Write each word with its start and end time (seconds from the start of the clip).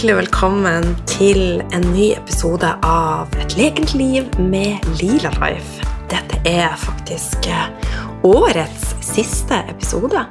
Hjertelig, 0.00 0.16
velkommen 0.16 0.94
til 1.04 1.60
en 1.76 1.82
ny 1.92 2.06
episode 2.16 2.64
av 2.88 3.34
Et 3.36 3.52
lekent 3.58 3.90
liv 3.92 4.24
med 4.40 4.80
Lila 4.96 5.28
Life. 5.34 5.84
Dette 6.08 6.38
er 6.48 6.72
faktisk 6.80 7.44
eh, 7.52 7.68
årets 8.24 8.94
siste 9.04 9.58
episode. 9.68 10.22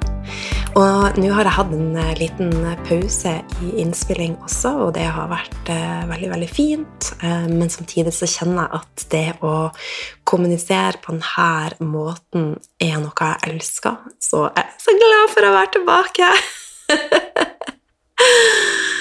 Og 0.73 1.19
nå 1.21 1.29
har 1.37 1.45
jeg 1.45 1.53
hatt 1.59 1.77
en 1.77 1.93
eh, 2.01 2.17
liten 2.17 2.49
pause 2.89 3.35
i 3.61 3.69
innspilling 3.83 4.39
også, 4.41 4.73
og 4.87 4.95
det 4.97 5.05
har 5.05 5.29
vært 5.29 5.69
eh, 5.69 6.01
veldig, 6.15 6.33
veldig 6.33 6.49
fint. 6.49 7.13
Men 7.21 7.69
samtidig 7.69 8.15
så 8.17 8.25
kjenner 8.25 8.65
jeg 8.65 8.81
at 8.81 9.05
det 9.13 9.27
å 9.45 9.69
kommunisere 10.25 10.97
på 10.97 11.13
denne 11.13 11.93
måten 11.93 12.55
er 12.81 12.97
noe 13.05 13.13
jeg 13.13 13.53
elsker. 13.53 14.01
Så 14.17 14.47
jeg 14.49 14.65
er 14.65 14.81
så 14.81 14.97
glad 14.97 15.35
for 15.37 15.45
å 15.45 15.53
være 15.59 15.75
tilbake! 15.77 16.33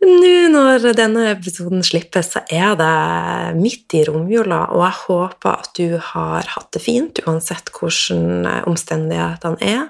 Nå 0.00 0.30
når 0.48 0.94
denne 0.96 1.26
episoden 1.34 1.82
slippes, 1.84 2.30
så 2.32 2.40
er 2.48 2.72
det 2.80 3.58
midt 3.58 3.92
i 3.98 4.00
romjula, 4.08 4.62
og 4.72 4.84
jeg 4.86 4.96
håper 5.02 5.50
at 5.52 5.68
du 5.76 5.98
har 6.00 6.48
hatt 6.54 6.70
det 6.72 6.80
fint 6.80 7.20
uansett 7.26 7.68
hvordan 7.74 8.48
omstendighetene 8.70 9.60
er. 9.60 9.84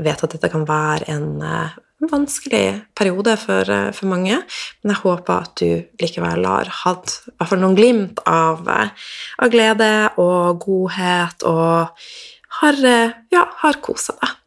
Jeg 0.00 0.08
vet 0.08 0.26
at 0.26 0.34
dette 0.34 0.50
kan 0.50 0.66
være 0.66 1.06
en 1.14 1.46
eh, 1.46 1.78
vanskelig 2.10 2.64
periode 2.98 3.36
for, 3.38 3.70
eh, 3.70 3.92
for 3.94 4.10
mange, 4.10 4.40
men 4.82 4.94
jeg 4.96 5.02
håper 5.04 5.46
at 5.46 5.54
du 5.62 6.02
likevel 6.02 6.50
har 6.50 6.74
hatt 6.82 7.20
hvert 7.30 7.54
fall 7.54 7.62
noen 7.62 7.78
glimt 7.78 8.18
av, 8.26 8.66
eh, 8.66 9.08
av 9.38 9.54
glede 9.54 9.92
og 10.18 10.58
godhet, 10.66 11.46
og 11.46 11.94
har, 12.58 12.84
ja, 13.30 13.46
har 13.62 13.78
kosa 13.84 14.18
deg. 14.18 14.41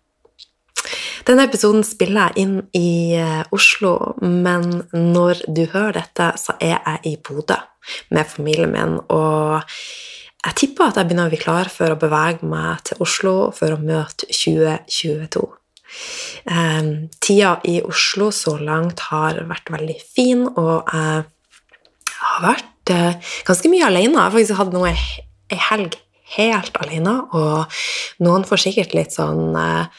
Denne 1.25 1.47
episoden 1.47 1.81
spiller 1.85 2.29
jeg 2.29 2.43
inn 2.43 2.57
i 2.77 3.17
eh, 3.17 3.41
Oslo, 3.55 3.95
men 4.21 4.83
når 4.93 5.41
du 5.49 5.63
hører 5.71 5.97
dette, 5.97 6.27
så 6.37 6.53
er 6.61 6.75
jeg 6.75 6.99
i 7.09 7.15
Bodø 7.17 7.57
med 8.13 8.29
familien 8.29 8.73
min. 8.75 8.99
Og 9.09 9.63
jeg 10.45 10.57
tipper 10.61 10.91
at 10.91 10.99
jeg 10.99 11.09
begynner 11.09 11.29
å 11.29 11.33
bli 11.33 11.41
klar 11.41 11.69
for 11.73 11.89
å 11.89 11.97
bevege 11.97 12.45
meg 12.45 12.83
til 12.85 13.01
Oslo 13.01 13.35
for 13.57 13.73
å 13.73 13.81
møte 13.81 14.29
2022. 14.29 15.45
Um, 16.45 16.89
tida 17.23 17.55
i 17.65 17.79
Oslo 17.85 18.29
så 18.35 18.57
langt 18.61 19.01
har 19.09 19.39
vært 19.49 19.71
veldig 19.73 19.97
fin, 20.03 20.43
og 20.45 20.91
jeg 20.93 21.23
har 22.19 22.43
vært 22.43 22.93
uh, 22.93 23.31
ganske 23.47 23.71
mye 23.71 23.87
alene. 23.87 24.13
Jeg 24.13 24.21
har 24.21 24.35
faktisk 24.35 24.59
hatt 24.59 24.75
noe 24.75 24.93
ei 24.93 25.61
helg 25.71 25.97
helt 26.35 26.77
alene, 26.83 27.15
og 27.33 27.81
noen 28.21 28.45
får 28.45 28.67
sikkert 28.67 28.93
litt 28.97 29.17
sånn 29.17 29.57
uh, 29.57 29.89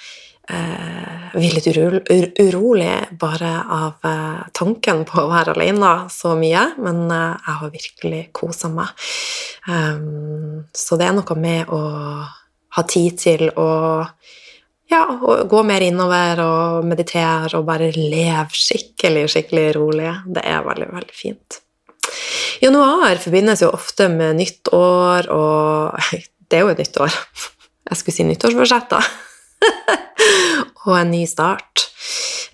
eh, 0.50 1.36
litt 1.40 1.66
uro, 1.70 2.00
urolig 2.38 2.94
bare 3.18 3.52
av 3.62 4.06
eh, 4.06 4.46
tanken 4.56 5.04
på 5.08 5.20
å 5.22 5.30
være 5.30 5.56
alene 5.56 5.92
så 6.12 6.34
mye, 6.38 6.64
men 6.82 7.06
eh, 7.10 7.36
jeg 7.46 7.60
har 7.60 7.74
virkelig 7.74 8.22
kosa 8.36 8.70
meg. 8.72 9.06
Um, 9.66 10.66
så 10.76 10.98
det 10.98 11.08
er 11.08 11.16
noe 11.16 11.38
med 11.40 11.72
å 11.74 11.80
ha 12.76 12.84
tid 12.86 13.18
til 13.18 13.48
å 13.58 13.70
ja, 14.86 15.02
gå 15.50 15.62
mer 15.66 15.82
innover 15.82 16.42
og 16.44 16.86
meditere 16.86 17.50
og 17.58 17.66
bare 17.66 17.90
leve 17.96 18.46
skikkelig, 18.54 19.26
skikkelig 19.32 19.68
rolig. 19.74 20.12
Det 20.30 20.44
er 20.46 20.62
veldig, 20.66 20.90
veldig 20.94 21.16
fint. 21.16 21.60
Januar 22.62 23.18
forbindes 23.20 23.64
jo 23.64 23.72
ofte 23.74 24.08
med 24.12 24.38
nytt 24.38 24.70
år, 24.76 25.28
og 25.34 25.98
det 26.48 26.60
er 26.60 26.64
jo 26.64 26.72
et 26.72 26.82
nytt 26.84 27.00
år. 27.02 27.22
Jeg 27.86 28.00
skulle 28.00 28.16
si 28.16 28.26
nyttårsforsett, 28.26 28.92
da. 28.94 29.02
og 30.86 30.94
en 31.00 31.12
ny 31.14 31.24
start. 31.28 31.86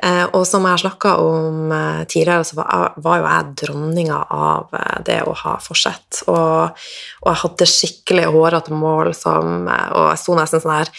Eh, 0.02 0.24
og 0.34 0.42
som 0.48 0.64
jeg 0.66 0.74
har 0.74 0.82
snakka 0.82 1.12
om 1.22 1.72
eh, 1.72 2.00
tidligere, 2.10 2.44
så 2.46 2.56
var, 2.58 3.18
jo 3.20 3.26
jeg 3.26 3.50
dronninga 3.60 4.18
av 4.34 4.72
eh, 4.74 4.96
det 5.06 5.20
å 5.28 5.34
ha 5.44 5.52
forsett. 5.62 6.24
Og, 6.26 6.80
og 7.22 7.28
jeg 7.30 7.40
hadde 7.44 7.68
skikkelig 7.70 8.24
hårete 8.34 8.74
mål 8.74 9.12
som 9.14 9.68
Og 9.68 10.08
jeg 10.08 10.20
sto 10.22 10.34
nesten 10.38 10.62
sånn 10.62 10.80
her 10.80 10.96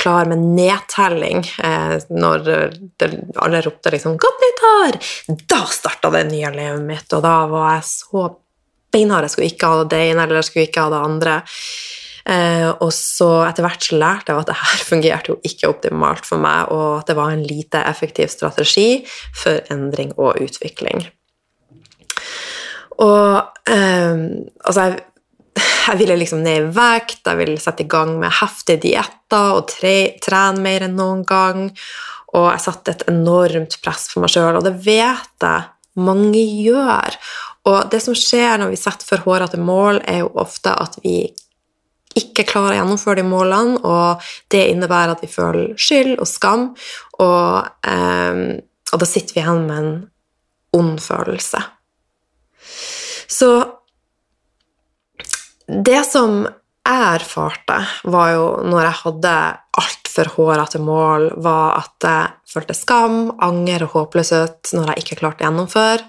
klar 0.00 0.28
med 0.30 0.40
nedtelling 0.56 1.42
når 2.08 2.46
alle 3.44 3.58
ropte 3.60 3.90
liksom 3.92 4.14
'Godt 4.16 4.38
nyttår!' 4.40 4.96
Da 5.50 5.58
starta 5.68 6.08
det 6.14 6.22
nye 6.30 6.48
livet 6.54 6.80
mitt, 6.86 7.12
og 7.12 7.20
da 7.20 7.34
var 7.50 7.74
jeg 7.74 7.84
så 7.90 8.22
beinhard. 8.92 9.26
Jeg 9.28 9.34
skulle 9.34 9.50
ikke 9.52 9.68
ha 9.68 9.84
det 9.84 10.00
ene 10.06 10.24
eller 10.24 10.40
jeg 10.40 10.48
skulle 10.48 10.68
ikke 10.70 10.86
ha 10.86 10.94
det 10.94 11.02
andre. 11.04 11.34
Eh, 12.28 12.68
og 12.70 12.92
så 12.94 13.30
etter 13.48 13.66
hvert 13.66 13.82
så 13.82 13.98
lærte 13.98 14.30
jeg 14.30 14.44
at 14.44 14.50
det 14.52 14.58
her 14.60 14.84
fungerte 14.90 15.32
jo 15.32 15.38
ikke 15.46 15.70
optimalt 15.72 16.28
for 16.28 16.42
meg, 16.42 16.70
og 16.74 17.00
at 17.00 17.10
det 17.10 17.18
var 17.18 17.34
en 17.34 17.46
lite 17.46 17.82
effektiv 17.88 18.30
strategi 18.32 19.02
for 19.34 19.62
endring 19.72 20.14
og 20.18 20.38
utvikling. 20.42 21.06
Og 23.02 23.72
eh, 23.72 24.22
altså 24.62 24.86
jeg, 24.86 25.02
jeg 25.88 26.00
ville 26.00 26.16
liksom 26.20 26.44
ned 26.44 26.60
i 26.60 26.72
vekt, 26.76 27.24
jeg 27.26 27.40
ville 27.40 27.60
sette 27.60 27.86
i 27.86 27.90
gang 27.90 28.14
med 28.20 28.34
heftige 28.42 28.80
dietter 28.86 29.58
og 29.58 29.66
tre, 29.72 30.14
trene 30.22 30.62
mer 30.62 30.86
enn 30.86 30.98
noen 30.98 31.26
gang. 31.28 31.70
Og 32.32 32.48
jeg 32.48 32.64
satte 32.64 32.94
et 32.94 33.06
enormt 33.10 33.76
press 33.84 34.06
på 34.08 34.22
meg 34.22 34.32
sjøl, 34.32 34.56
og 34.56 34.64
det 34.64 34.78
vet 34.86 35.44
jeg 35.44 35.68
mange 36.00 36.40
gjør. 36.40 37.18
Og 37.68 37.90
det 37.92 38.00
som 38.02 38.16
skjer 38.16 38.56
når 38.58 38.72
vi 38.72 38.80
setter 38.80 39.06
for 39.06 39.22
hårete 39.26 39.60
mål, 39.60 40.00
er 40.08 40.22
jo 40.22 40.32
ofte 40.40 40.72
at 40.72 40.96
vi 41.04 41.26
ikke 42.18 42.46
klarer 42.48 42.76
å 42.76 42.80
gjennomføre 42.80 43.20
de 43.22 43.26
målene, 43.28 43.80
og 43.82 44.22
det 44.52 44.66
innebærer 44.72 45.14
at 45.14 45.22
vi 45.24 45.30
føler 45.32 45.76
skyld 45.80 46.16
og 46.18 46.28
skam, 46.28 46.66
og, 47.22 47.70
eh, 47.88 48.42
og 48.92 49.02
da 49.02 49.08
sitter 49.08 49.36
vi 49.36 49.44
igjen 49.44 49.66
med 49.68 49.78
en 49.78 49.94
ond 50.76 50.98
følelse. 51.02 51.62
Så 53.32 53.52
det 55.68 56.02
som 56.08 56.42
jeg 56.82 57.02
erfarte, 57.14 57.78
var 58.10 58.32
jo 58.34 58.46
når 58.66 58.86
jeg 58.88 59.00
hadde 59.04 59.34
altfor 59.82 60.30
hårete 60.34 60.80
mål, 60.82 61.28
var 61.44 61.78
at 61.78 62.06
jeg 62.08 62.32
følte 62.52 62.76
skam, 62.76 63.20
anger 63.40 63.86
og 63.86 63.94
håpløshet 63.96 64.74
når 64.76 64.92
jeg 64.92 65.04
ikke 65.04 65.20
klarte 65.22 65.44
å 65.44 65.48
gjennomføre. 65.48 66.08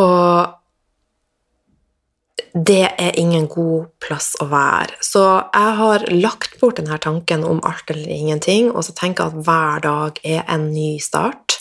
Og 0.00 0.59
det 2.54 2.86
er 2.98 3.18
ingen 3.20 3.46
god 3.50 3.90
plass 4.02 4.32
å 4.42 4.48
være. 4.50 4.96
Så 5.04 5.22
jeg 5.22 5.76
har 5.80 6.06
lagt 6.14 6.58
bort 6.60 6.80
denne 6.80 6.98
tanken 7.02 7.44
om 7.46 7.60
alt 7.66 7.90
eller 7.92 8.10
ingenting, 8.10 8.72
og 8.72 8.84
så 8.86 8.94
tenker 8.96 9.28
jeg 9.28 9.34
at 9.34 9.46
hver 9.46 9.84
dag 9.84 10.20
er 10.26 10.42
en 10.50 10.70
ny 10.72 10.96
start. 11.02 11.60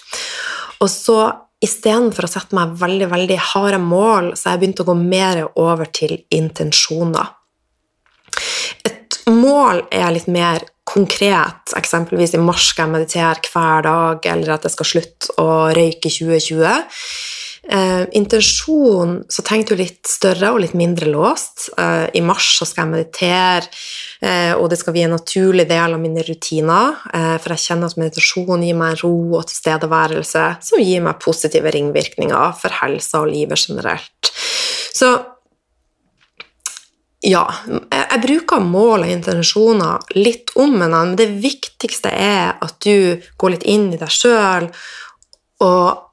Og 0.79 0.89
så 0.89 1.19
istedenfor 1.61 2.25
å 2.25 2.31
sette 2.31 2.55
meg 2.55 2.77
veldig 2.79 3.09
veldig 3.11 3.38
harde 3.51 3.81
mål, 3.83 4.33
så 4.33 4.50
har 4.50 4.57
jeg 4.57 4.63
begynt 4.63 4.83
å 4.83 4.88
gå 4.89 4.97
mer 5.00 5.44
over 5.59 5.91
til 5.94 6.16
intensjoner. 6.33 7.35
Et 8.88 9.19
mål 9.29 9.83
er 9.91 10.13
litt 10.16 10.29
mer 10.31 10.63
konkret. 10.89 11.75
Eksempelvis 11.77 12.33
i 12.33 12.41
mars 12.41 12.71
skal 12.71 12.88
jeg 12.88 12.95
meditere 12.95 13.51
hver 13.51 13.85
dag, 13.85 14.29
eller 14.31 14.56
at 14.56 14.66
jeg 14.66 14.77
skal 14.77 14.89
slutte 14.94 15.35
å 15.41 15.50
røyke 15.75 16.09
2020 16.09 16.88
eh, 17.72 18.03
intensjon 18.18 19.24
så 19.30 19.44
tenkte 19.46 19.75
du 19.75 19.84
litt 19.84 20.09
større 20.09 20.52
og 20.53 20.62
litt 20.63 20.75
mindre 20.78 21.09
låst. 21.12 21.69
Eh, 21.78 22.07
I 22.18 22.21
mars 22.25 22.51
så 22.57 22.68
skal 22.68 22.86
jeg 22.86 22.94
meditere, 22.94 23.69
eh, 24.21 24.54
og 24.57 24.69
det 24.71 24.80
skal 24.81 24.95
bli 24.95 25.06
en 25.06 25.16
naturlig 25.18 25.68
del 25.69 25.95
av 25.95 26.01
mine 26.01 26.24
rutiner. 26.25 27.00
Eh, 27.13 27.36
for 27.38 27.56
jeg 27.56 27.66
kjenner 27.68 27.92
at 27.92 28.01
meditasjon 28.01 28.66
gir 28.66 28.80
meg 28.80 29.04
ro 29.04 29.13
og 29.39 29.48
tilstedeværelse 29.50 30.45
som 30.66 30.83
gir 30.83 31.04
meg 31.06 31.21
positive 31.21 31.74
ringvirkninger 31.75 32.56
for 32.60 32.81
helsa 32.81 33.24
og 33.24 33.33
livet 33.33 33.68
generelt. 33.68 34.33
Så 34.94 35.13
ja, 37.19 37.44
jeg 37.92 38.21
bruker 38.24 38.63
mål 38.63 39.04
og 39.04 39.12
intensjoner 39.12 40.13
litt 40.16 40.54
om 40.56 40.77
hverandre, 40.77 41.07
men 41.10 41.18
det 41.19 41.27
viktigste 41.44 42.12
er 42.16 42.54
at 42.63 42.77
du 42.86 43.19
går 43.38 43.57
litt 43.57 43.66
inn 43.68 43.89
i 43.92 44.00
deg 44.00 44.13
sjøl 44.13 44.69
og 45.60 46.08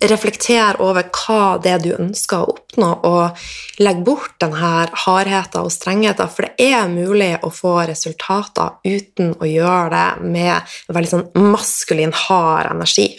reflektere 0.00 0.80
over 0.80 1.08
hva 1.12 1.58
det 1.62 1.72
er 1.74 1.82
du 1.82 1.90
ønsker 1.96 2.42
å 2.42 2.54
oppnå, 2.54 2.90
og 3.04 3.82
legge 3.82 4.04
bort 4.06 4.36
denne 4.40 4.86
hardheten 5.04 5.66
og 5.66 5.72
strengheten, 5.74 6.30
for 6.32 6.48
det 6.48 6.68
er 6.70 6.92
mulig 6.92 7.32
å 7.44 7.52
få 7.52 7.76
resultater 7.90 8.78
uten 8.86 9.34
å 9.36 9.48
gjøre 9.48 9.90
det 9.94 10.30
med 10.36 10.76
veldig 10.94 11.12
sånn 11.14 11.26
maskulin, 11.50 12.14
hard 12.26 12.70
energi. 12.72 13.10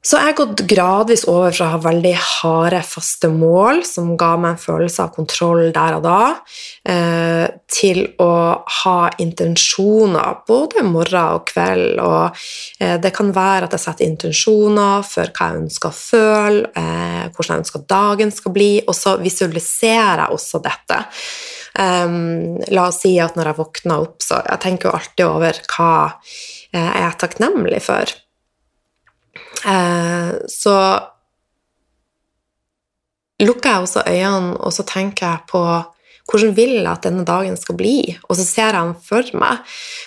Så 0.00 0.16
jeg 0.16 0.30
har 0.30 0.36
gått 0.38 0.62
gradvis 0.64 1.26
over 1.28 1.52
fra 1.52 1.66
å 1.66 1.72
ha 1.74 1.78
veldig 1.84 2.12
harde, 2.16 2.78
faste 2.88 3.28
mål, 3.28 3.82
som 3.84 4.14
ga 4.16 4.30
meg 4.40 4.54
en 4.54 4.62
følelse 4.62 5.02
av 5.04 5.10
kontroll 5.12 5.66
der 5.76 5.98
og 5.98 6.06
da, 6.06 6.20
eh, 6.88 7.44
til 7.68 8.00
å 8.16 8.30
ha 8.80 9.10
intensjoner 9.20 10.38
både 10.48 10.86
morgen 10.88 11.36
og 11.36 11.44
kveld. 11.50 12.00
Og 12.00 12.40
eh, 12.80 12.96
det 12.96 13.10
kan 13.12 13.34
være 13.36 13.68
at 13.68 13.76
jeg 13.76 13.84
setter 13.84 14.08
intensjoner 14.08 15.04
for 15.04 15.34
hva 15.36 15.50
jeg 15.50 15.60
ønsker 15.66 15.92
å 15.92 15.98
føle, 15.98 16.72
eh, 16.80 17.28
hvordan 17.36 17.52
jeg 17.52 17.64
ønsker 17.66 17.84
dagen 17.92 18.32
skal 18.32 18.56
bli, 18.56 18.70
og 18.86 18.96
så 18.96 19.18
visualiserer 19.20 20.24
jeg 20.24 20.38
også 20.38 20.62
dette. 20.64 21.02
La 21.80 22.88
oss 22.88 22.98
si 23.04 23.12
at 23.22 23.36
når 23.38 23.52
jeg 23.52 23.58
våkner 23.60 24.02
opp, 24.02 24.16
så 24.24 24.40
jeg 24.42 24.60
tenker 24.64 24.88
jo 24.88 24.96
alltid 24.96 25.22
over 25.28 25.60
hva 25.70 25.92
jeg 26.72 27.04
er 27.04 27.14
takknemlig 27.20 27.78
for. 27.84 28.10
Eh, 29.68 30.34
så 30.48 30.76
lukker 33.40 33.72
jeg 33.72 33.86
også 33.86 34.04
øynene, 34.08 34.58
og 34.60 34.72
så 34.76 34.86
tenker 34.88 35.26
jeg 35.26 35.48
på 35.50 35.64
hvordan 36.30 36.52
vil 36.54 36.76
jeg 36.76 36.86
at 36.86 37.06
denne 37.08 37.24
dagen 37.26 37.56
skal 37.58 37.74
bli? 37.78 38.14
Og 38.28 38.36
så 38.38 38.44
ser 38.46 38.68
jeg 38.68 38.76
den 38.76 38.92
for 39.02 39.30
meg, 39.40 39.64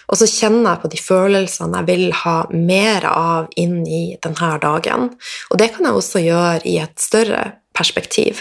og 0.07 0.19
så 0.19 0.27
kjenner 0.29 0.69
jeg 0.69 0.83
på 0.83 0.91
de 0.93 1.01
følelsene 1.03 1.81
jeg 1.81 1.89
vil 1.89 2.05
ha 2.21 2.35
mer 2.53 3.07
av 3.09 3.49
inn 3.59 3.81
i 3.83 4.03
denne 4.23 4.53
dagen. 4.63 5.09
Og 5.51 5.59
det 5.59 5.73
kan 5.75 5.89
jeg 5.89 5.99
også 5.99 6.23
gjøre 6.23 6.63
i 6.69 6.77
et 6.83 6.95
større 7.01 7.43
perspektiv. 7.75 8.39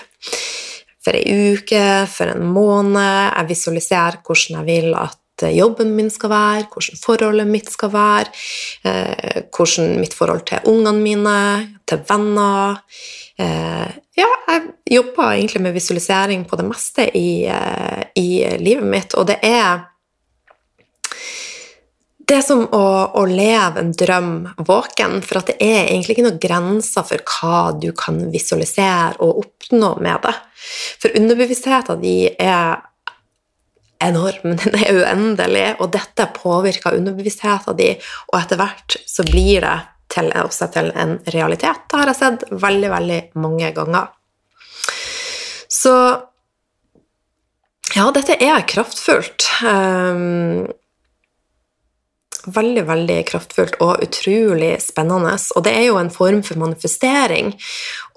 For 1.03 1.19
ei 1.19 1.56
uke, 1.56 2.06
for 2.06 2.31
en 2.31 2.47
måned. 2.55 3.32
Jeg 3.32 3.49
visualiserer 3.49 4.20
hvordan 4.23 4.61
jeg 4.61 4.69
vil 4.69 4.94
at 4.94 5.19
jobben 5.50 5.96
min 5.96 6.10
skal 6.10 6.30
være, 6.30 6.68
hvordan 6.70 7.00
forholdet 7.02 7.48
mitt 7.50 7.72
skal 7.72 7.92
være, 7.92 8.30
eh, 8.84 9.42
hvordan 9.50 9.98
mitt 9.98 10.14
forhold 10.14 10.46
til 10.46 10.70
ungene 10.70 11.02
mine, 11.02 11.38
til 11.88 12.04
venner 12.08 12.78
Eh, 13.42 13.88
ja, 14.14 14.28
jeg 14.48 14.66
jobber 14.98 15.32
egentlig 15.32 15.62
med 15.64 15.74
visualisering 15.76 16.44
på 16.48 16.58
det 16.60 16.66
meste 16.68 17.06
i, 17.16 17.46
eh, 17.48 18.02
i 18.16 18.44
livet 18.60 18.84
mitt, 18.84 19.14
og 19.14 19.26
det 19.30 19.38
er 19.42 19.88
det 22.22 22.36
er 22.38 22.44
som 22.46 22.62
å, 22.72 22.84
å, 23.18 23.22
leve 23.26 23.80
en 23.82 23.90
drøm 23.98 24.30
våken, 24.64 25.18
for 25.26 25.40
at 25.40 25.50
det 25.50 25.56
er 25.58 25.88
egentlig 25.90 26.14
ikke 26.14 26.24
noen 26.28 26.38
grenser 26.40 27.04
for 27.04 27.24
hva 27.28 27.58
du 27.76 27.90
kan 27.98 28.20
visualisere 28.32 29.18
og 29.20 29.42
oppnå 29.42 29.90
med 30.00 30.22
det. 30.24 30.32
For 31.02 31.18
underbevisstheten 31.18 32.00
din 32.00 32.38
er 32.40 32.78
enorm, 34.04 34.56
den 34.60 34.76
er 34.78 34.99
uendelig, 35.02 35.69
og 35.81 35.93
dette 35.94 36.28
påvirker 36.37 36.99
underbevisstheten 36.99 37.78
din, 37.78 38.02
og 38.32 38.38
etter 38.40 38.60
hvert 38.60 38.99
så 39.08 39.26
blir 39.28 39.64
det 39.64 39.78
til, 40.12 40.28
også 40.37 40.69
til 40.75 40.90
en 40.99 41.16
realitet. 41.34 41.87
Det 41.88 42.00
har 42.00 42.10
jeg 42.10 42.20
sett 42.20 42.44
veldig, 42.50 42.90
veldig 42.93 43.22
mange 43.40 43.72
ganger. 43.76 44.12
Så 45.72 45.94
ja, 47.96 48.06
dette 48.14 48.37
er 48.40 48.64
kraftfullt. 48.69 49.49
Um, 49.64 50.69
veldig, 52.46 52.84
veldig 52.88 53.19
kraftfullt 53.28 53.78
og 53.84 54.02
utrolig 54.04 54.75
spennende. 54.82 55.34
Og 55.56 55.64
det 55.66 55.75
er 55.76 55.87
jo 55.88 55.99
en 56.00 56.12
form 56.12 56.43
for 56.46 56.60
manifestering. 56.60 57.52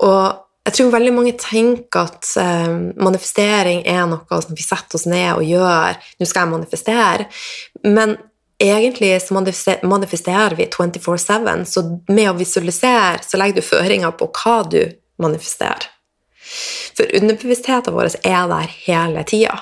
Og 0.06 0.45
jeg 0.66 0.74
tror 0.74 0.94
veldig 0.96 1.12
mange 1.14 1.36
tenker 1.38 2.08
at 2.08 2.30
um, 2.42 2.88
manifestering 2.98 3.84
er 3.86 4.08
noe 4.10 4.40
som 4.42 4.56
vi 4.58 4.64
setter 4.66 4.98
oss 4.98 5.06
ned 5.06 5.36
og 5.36 5.46
gjør. 5.46 6.00
Nå 6.18 6.26
skal 6.26 6.42
jeg 6.42 6.54
manifestere. 6.56 7.28
Men 7.86 8.16
egentlig 8.58 9.12
så 9.22 9.36
manifesterer 9.36 10.56
vi 10.58 10.66
24-7, 10.74 11.66
så 11.70 11.86
med 12.10 12.32
å 12.32 12.38
visualisere 12.40 13.22
så 13.22 13.38
legger 13.38 13.62
du 13.62 13.68
føringer 13.68 14.18
på 14.18 14.32
hva 14.40 14.58
du 14.66 14.82
manifesterer. 15.22 15.86
For 16.96 17.14
underbevisstheten 17.20 17.94
vår 17.94 18.16
er 18.24 18.50
der 18.50 18.76
hele 18.88 19.26
tida. 19.28 19.60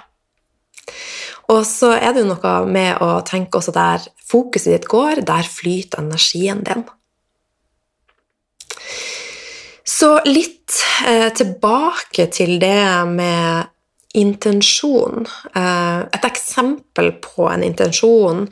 Og 1.51 1.65
så 1.67 1.91
er 1.97 2.13
det 2.13 2.23
jo 2.23 2.31
noe 2.31 2.53
med 2.69 3.03
å 3.03 3.17
tenke 3.27 3.59
også 3.59 3.75
der 3.75 4.07
fokuset 4.23 4.71
ditt 4.71 4.87
går, 4.87 5.25
der 5.27 5.47
flyter 5.51 5.99
energien 5.99 6.63
din. 6.63 6.85
Så 9.83 10.15
litt 10.25 10.71
eh, 11.07 11.29
tilbake 11.35 12.29
til 12.31 12.55
det 12.61 13.05
med 13.11 13.71
intensjon. 14.13 15.25
Eh, 15.55 15.99
et 16.13 16.27
eksempel 16.27 17.11
på 17.23 17.49
en 17.49 17.63
intensjon. 17.65 18.45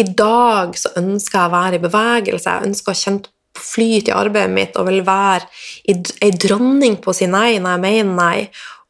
I 0.00 0.06
dag 0.16 0.78
så 0.78 0.94
ønsker 1.00 1.40
jeg 1.40 1.50
å 1.50 1.54
være 1.56 1.78
i 1.78 1.82
bevegelse, 1.82 2.54
jeg 2.54 2.70
ønsker 2.70 2.94
å 2.94 3.02
kjenne 3.02 3.26
på 3.26 3.34
flyt 3.58 4.08
i 4.08 4.14
arbeidet 4.14 4.54
mitt 4.54 4.76
og 4.78 4.86
vil 4.86 5.00
være 5.02 5.48
ei 5.90 6.30
dronning 6.30 7.00
på 7.02 7.10
å 7.10 7.16
si 7.16 7.26
nei 7.26 7.58
når 7.58 7.74
jeg 7.74 7.82
mener 7.82 8.14
nei, 8.14 8.44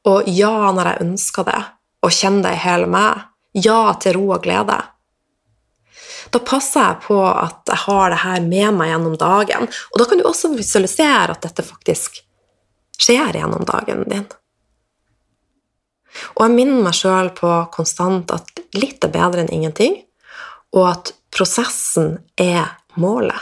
og 0.09 0.29
ja 0.29 0.69
når 0.77 0.93
jeg 0.93 1.07
ønsker 1.07 1.49
det, 1.49 1.63
og 2.05 2.15
kjenne 2.15 2.45
det 2.45 2.55
i 2.59 2.63
hele 2.67 2.91
meg. 2.93 3.25
Ja 3.57 3.81
til 3.99 4.19
ro 4.19 4.27
og 4.37 4.45
glede. 4.45 4.77
Da 6.33 6.41
passer 6.45 6.83
jeg 6.83 7.03
på 7.07 7.19
at 7.25 7.71
jeg 7.71 7.83
har 7.87 8.13
det 8.13 8.23
her 8.25 8.43
med 8.45 8.75
meg 8.77 8.93
gjennom 8.93 9.17
dagen. 9.21 9.69
Og 9.93 10.01
da 10.01 10.09
kan 10.09 10.21
du 10.21 10.27
også 10.29 10.53
visualisere 10.55 11.33
at 11.35 11.45
dette 11.47 11.65
faktisk 11.65 12.21
skjer 12.99 13.39
gjennom 13.39 13.65
dagen 13.69 14.05
din. 14.11 14.27
Og 16.37 16.45
jeg 16.45 16.55
minner 16.57 16.83
meg 16.89 16.97
sjøl 16.97 17.31
på 17.37 17.53
konstant 17.75 18.33
at 18.35 18.63
litt 18.77 19.05
er 19.05 19.15
bedre 19.15 19.45
enn 19.45 19.53
ingenting, 19.55 20.01
og 20.75 20.89
at 20.91 21.13
prosessen 21.35 22.19
er 22.41 22.75
målet. 22.99 23.39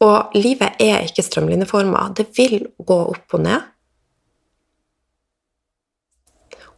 Og 0.00 0.32
livet 0.36 0.80
er 0.80 1.04
ikke 1.04 1.24
strømlinjeforma. 1.24 2.06
Det 2.16 2.30
vil 2.36 2.64
gå 2.78 2.98
opp 3.12 3.36
og 3.36 3.44
ned. 3.44 3.66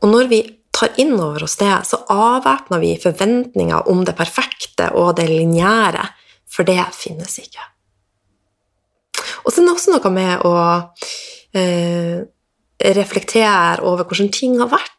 Og 0.03 0.11
når 0.11 0.31
vi 0.33 0.41
tar 0.83 0.99
inn 1.01 1.15
over 1.17 1.45
oss 1.47 1.57
det, 1.61 1.73
så 1.89 2.03
avvæpner 2.13 2.83
vi 2.83 2.97
forventninger 3.01 3.89
om 3.91 4.05
det 4.07 4.17
perfekte 4.19 4.91
og 4.99 5.15
det 5.19 5.29
lineære, 5.31 6.05
for 6.51 6.69
det 6.69 6.83
finnes 6.97 7.39
ikke. 7.43 7.69
Og 9.45 9.53
så 9.53 9.61
er 9.61 9.67
det 9.67 9.75
også 9.75 9.95
noe 9.95 10.13
med 10.13 10.45
å 10.47 10.55
eh, 11.59 12.19
reflektere 12.99 13.83
over 13.87 14.07
hvordan 14.09 14.33
ting 14.35 14.59
har 14.61 14.71
vært. 14.73 14.91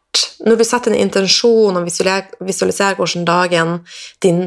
Når 0.44 0.58
du 0.58 0.64
setter 0.66 0.92
en 0.92 1.00
intensjon 1.00 1.76
og 1.78 1.86
visualiserer 1.86 2.98
hvordan 2.98 3.26
dagen 3.28 3.80
din 4.24 4.44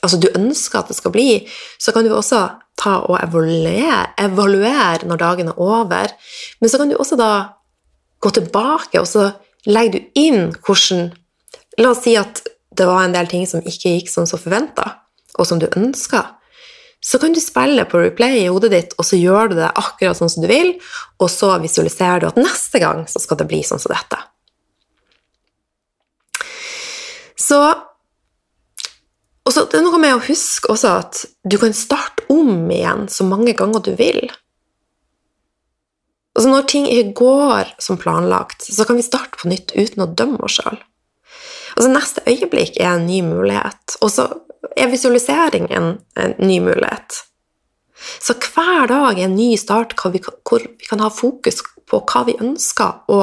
altså 0.00 0.16
du 0.16 0.30
ønsker 0.32 0.80
at 0.80 0.88
det 0.88 0.96
skal 0.96 1.12
bli, 1.12 1.42
så 1.76 1.92
kan 1.92 2.06
du 2.06 2.14
også 2.16 2.40
ta 2.80 2.94
og 3.04 3.18
evaluere, 3.20 4.14
evaluere 4.20 5.08
når 5.08 5.20
dagen 5.20 5.50
er 5.52 5.60
over. 5.60 6.14
Men 6.60 6.72
så 6.72 6.80
kan 6.80 6.88
du 6.88 6.96
også 6.96 7.18
da 7.20 7.32
gå 8.20 8.32
tilbake, 8.36 9.00
og 9.00 9.08
så 9.08 9.26
legger 9.66 9.98
du 9.98 10.20
inn 10.20 10.52
hvordan 10.60 11.10
La 11.80 11.94
oss 11.94 12.02
si 12.04 12.12
at 12.18 12.42
det 12.76 12.84
var 12.84 13.06
en 13.06 13.14
del 13.14 13.28
ting 13.30 13.46
som 13.48 13.62
ikke 13.64 13.94
gikk 13.94 14.10
som 14.12 14.26
så 14.28 14.36
forventa, 14.36 14.84
og 15.38 15.46
som 15.48 15.60
du 15.62 15.68
ønska 15.70 16.24
så 17.00 17.18
kan 17.18 17.32
du 17.32 17.40
spille 17.40 17.84
på 17.88 17.98
replay 17.98 18.42
i 18.42 18.48
hodet 18.52 18.70
ditt, 18.74 18.90
og 19.00 19.06
så 19.08 19.16
gjør 19.16 19.50
du 19.50 19.54
det 19.56 19.70
akkurat 19.72 20.18
sånn 20.18 20.30
som 20.32 20.44
du 20.44 20.50
vil, 20.50 20.74
og 21.16 21.30
så 21.32 21.54
visualiserer 21.62 22.20
du 22.20 22.26
at 22.28 22.40
neste 22.40 22.80
gang 22.82 23.06
så 23.08 23.22
skal 23.22 23.40
det 23.40 23.48
bli 23.48 23.62
sånn 23.64 23.80
som 23.80 23.94
dette. 23.94 24.20
Så 27.40 27.60
og 29.40 29.54
så 29.56 29.64
Det 29.64 29.80
er 29.80 29.82
noe 29.82 29.98
med 29.98 30.14
å 30.14 30.22
huske 30.22 30.68
også 30.70 30.90
at 31.00 31.22
du 31.48 31.56
kan 31.58 31.72
starte 31.74 32.22
om 32.30 32.68
igjen 32.70 33.08
så 33.10 33.24
mange 33.26 33.54
ganger 33.56 33.82
du 33.82 33.94
vil. 33.98 34.28
Altså 36.36 36.50
Når 36.50 36.68
ting 36.70 36.86
ikke 36.86 37.16
går 37.20 37.72
som 37.82 37.98
planlagt, 37.98 38.62
så 38.62 38.86
kan 38.86 38.98
vi 38.98 39.06
starte 39.06 39.40
på 39.40 39.50
nytt 39.50 39.74
uten 39.74 40.04
å 40.04 40.12
dømme 40.14 40.38
oss 40.46 40.60
sjøl. 40.60 40.78
Altså 41.76 41.90
Neste 41.90 42.22
øyeblikk 42.28 42.78
er 42.78 42.94
en 42.94 43.08
ny 43.08 43.20
mulighet. 43.26 43.96
Og 44.00 44.12
så 44.14 44.28
er 44.76 44.92
visualisering 44.92 45.68
en, 45.74 45.92
en 46.20 46.36
ny 46.38 46.60
mulighet. 46.62 47.24
Så 48.22 48.36
hver 48.38 48.88
dag 48.88 49.18
er 49.18 49.26
en 49.26 49.36
ny 49.36 49.52
start 49.60 49.96
hvor 49.98 50.14
vi, 50.14 50.22
hvor 50.22 50.62
vi 50.64 50.88
kan 50.88 51.02
ha 51.04 51.10
fokus 51.12 51.60
på 51.90 52.00
hva 52.06 52.24
vi 52.28 52.38
ønsker 52.40 53.10
å, 53.12 53.20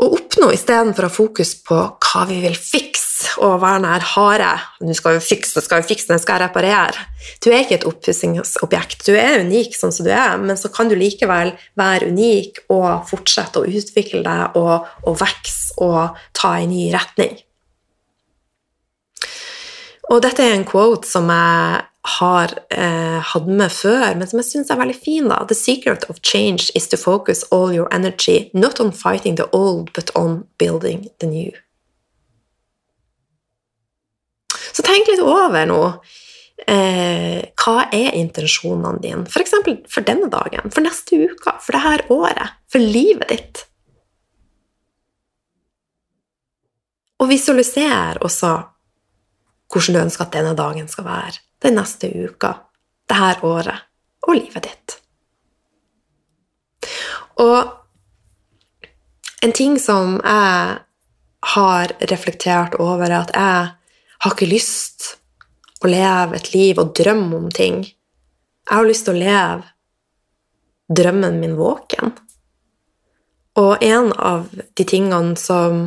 å 0.00 0.08
oppnå, 0.16 0.50
istedenfor 0.54 1.06
å 1.06 1.10
ha 1.10 1.14
fokus 1.14 1.54
på 1.66 1.76
hva 1.76 2.24
vi 2.30 2.40
vil 2.42 2.56
fikse 2.58 3.05
og 3.42 3.60
være 3.62 3.82
nær 3.84 4.04
harde. 4.14 4.50
Nå 4.84 4.96
skal 4.96 5.16
vi 5.16 5.24
fikse, 5.24 5.62
skal 5.64 5.82
vi 5.82 5.90
fikse, 5.92 6.10
nå 6.10 6.18
skal 6.22 6.38
jeg 6.38 6.50
reparere. 6.50 7.06
Du 7.44 7.50
er 7.50 7.64
ikke 7.64 7.78
et 7.80 7.88
oppussingsobjekt. 7.88 9.06
Du 9.06 9.14
er 9.16 9.42
unik 9.44 9.76
sånn 9.76 9.94
som 9.94 10.06
du 10.06 10.12
er, 10.12 10.36
men 10.42 10.58
så 10.60 10.70
kan 10.72 10.90
du 10.90 10.96
likevel 10.98 11.54
være 11.78 12.10
unik 12.12 12.66
og 12.74 13.08
fortsette 13.10 13.62
å 13.62 13.66
utvikle 13.66 14.22
deg 14.26 14.60
og, 14.60 14.88
og 15.06 15.18
vokse 15.22 15.76
og 15.82 16.16
ta 16.36 16.56
en 16.60 16.72
ny 16.72 16.88
retning. 16.94 17.36
Og 20.06 20.22
dette 20.22 20.44
er 20.44 20.54
en 20.54 20.66
quote 20.68 21.08
som 21.08 21.26
jeg 21.32 21.82
har 22.06 22.52
eh, 22.70 23.18
hatt 23.32 23.48
med 23.50 23.72
før, 23.74 24.14
men 24.14 24.28
som 24.30 24.38
jeg 24.38 24.48
syns 24.52 24.70
er 24.70 24.78
veldig 24.78 24.94
fin. 24.94 25.26
da. 25.28 25.42
The 25.48 25.58
secret 25.58 26.06
of 26.10 26.22
change 26.22 26.70
is 26.78 26.86
to 26.88 26.96
focus 26.96 27.42
all 27.50 27.74
your 27.74 27.92
energy 27.92 28.50
not 28.54 28.80
on 28.80 28.92
fighting 28.92 29.36
the 29.36 29.48
old, 29.52 29.92
but 29.92 30.14
on 30.14 30.44
building 30.58 31.08
the 31.18 31.26
new. 31.26 31.65
Så 34.76 34.84
tenk 34.84 35.08
litt 35.08 35.22
over 35.24 35.64
nå. 35.68 35.80
Eh, 36.68 37.40
hva 37.62 37.86
er 37.94 38.16
intensjonene 38.16 39.00
dine? 39.00 39.24
F.eks. 39.28 39.54
For, 39.56 39.80
for 39.92 40.08
denne 40.08 40.28
dagen, 40.32 40.68
for 40.72 40.84
neste 40.84 41.20
uke, 41.30 41.56
for 41.64 41.76
dette 41.76 42.12
året, 42.12 42.58
for 42.72 42.82
livet 42.82 43.32
ditt. 43.32 43.62
Og 47.22 47.30
visualiser 47.32 48.20
også 48.24 48.52
hvordan 49.72 49.96
du 49.96 50.00
ønsker 50.04 50.26
at 50.26 50.36
denne 50.36 50.52
dagen 50.58 50.88
skal 50.88 51.06
være, 51.08 51.40
den 51.64 51.74
neste 51.78 52.10
uka, 52.12 52.52
dette 53.08 53.46
året 53.48 53.86
og 54.26 54.36
livet 54.36 54.68
ditt. 54.68 54.98
Og 57.42 57.72
en 59.44 59.56
ting 59.56 59.76
som 59.80 60.18
jeg 60.20 60.78
har 61.46 61.92
reflektert 62.10 62.76
over, 62.82 63.08
er 63.08 63.18
at 63.20 63.34
jeg 63.34 63.75
har 64.24 64.34
ikke 64.34 64.48
lyst 64.50 65.16
å 65.84 65.90
leve 65.90 66.38
et 66.38 66.52
liv 66.54 66.78
og 66.80 66.94
drømme 66.96 67.36
om 67.36 67.50
ting. 67.52 67.82
Jeg 67.84 68.72
har 68.72 68.86
lyst 68.88 69.06
til 69.06 69.16
å 69.16 69.20
leve 69.20 70.96
drømmen 70.96 71.40
min 71.42 71.56
våken. 71.58 72.14
Og 73.56 73.82
en 73.84 74.12
av 74.12 74.48
de 74.52 74.84
tingene 74.84 75.36
som 75.40 75.86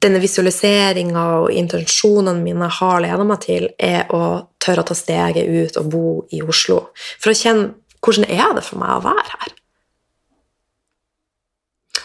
denne 0.00 0.20
visualiseringa 0.20 1.22
og 1.40 1.54
intensjonene 1.56 2.42
mine 2.44 2.68
har 2.80 3.00
ledet 3.00 3.26
meg 3.28 3.40
til, 3.44 3.68
er 3.80 4.10
å 4.12 4.50
tørre 4.60 4.84
å 4.84 4.90
ta 4.90 4.96
steget 4.96 5.48
ut 5.48 5.78
og 5.80 5.88
bo 5.92 6.04
i 6.36 6.42
Oslo. 6.44 6.82
For 7.20 7.32
å 7.32 7.38
kjenne 7.38 7.70
hvordan 8.04 8.28
er 8.28 8.52
det 8.56 8.64
for 8.66 8.80
meg 8.80 8.98
å 8.98 9.04
være 9.08 9.40
her. 9.40 9.56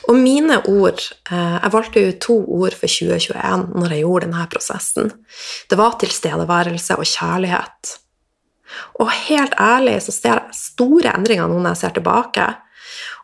Og 0.05 0.17
mine 0.17 0.59
ord 0.69 1.01
eh, 1.31 1.55
Jeg 1.63 1.74
valgte 1.74 2.03
ut 2.05 2.19
to 2.21 2.35
ord 2.59 2.75
for 2.77 2.91
2021 2.91 3.67
når 3.74 3.93
jeg 3.93 4.03
gjorde 4.03 4.27
denne 4.27 4.47
prosessen. 4.51 5.13
Det 5.69 5.79
var 5.79 5.97
tilstedeværelse 6.01 6.97
og 7.00 7.09
kjærlighet. 7.09 7.95
Og 9.01 9.09
helt 9.29 9.55
ærlig 9.62 9.97
så 10.05 10.13
ser 10.13 10.39
jeg 10.39 10.59
store 10.59 11.13
endringer 11.15 11.50
nå 11.50 11.59
når 11.59 11.74
jeg 11.75 11.81
ser 11.83 11.97
tilbake, 11.97 12.47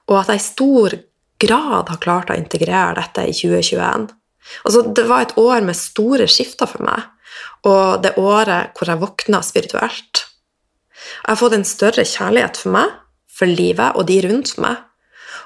og 0.09 0.17
at 0.19 0.31
jeg 0.31 0.41
i 0.41 0.45
stor 0.45 0.97
grad 1.41 1.89
har 1.89 2.01
klart 2.01 2.31
å 2.31 2.37
integrere 2.37 2.97
dette 2.99 3.25
i 3.27 3.33
2021. 3.35 4.09
Altså, 4.65 4.83
det 4.95 5.07
var 5.09 5.25
et 5.25 5.37
år 5.39 5.63
med 5.65 5.77
store 5.77 6.27
skifter 6.29 6.69
for 6.69 6.85
meg, 6.85 7.05
og 7.67 8.01
det 8.03 8.17
året 8.19 8.75
hvor 8.77 8.89
jeg 8.91 9.01
våkna 9.01 9.41
spirituelt. 9.45 10.25
Jeg 11.21 11.29
har 11.29 11.39
fått 11.39 11.57
en 11.57 11.67
større 11.67 12.05
kjærlighet 12.07 12.59
for 12.61 12.75
meg, 12.75 12.95
for 13.31 13.49
livet 13.49 13.97
og 13.97 14.07
de 14.09 14.19
rundt 14.27 14.55
meg. 14.61 14.81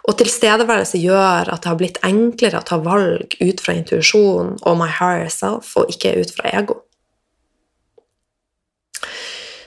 Og 0.06 0.18
tilstedeværelse 0.20 1.00
gjør 1.02 1.50
at 1.50 1.64
det 1.64 1.72
har 1.72 1.78
blitt 1.80 2.02
enklere 2.06 2.62
å 2.62 2.68
ta 2.68 2.78
valg 2.82 3.34
ut 3.42 3.62
fra 3.64 3.74
intuisjon 3.74 4.54
og 4.62 4.78
my 4.78 4.90
higher 5.00 5.32
self, 5.34 5.72
og 5.80 5.90
ikke 5.90 6.14
ut 6.22 6.34
fra 6.36 6.52
ego. 6.54 6.80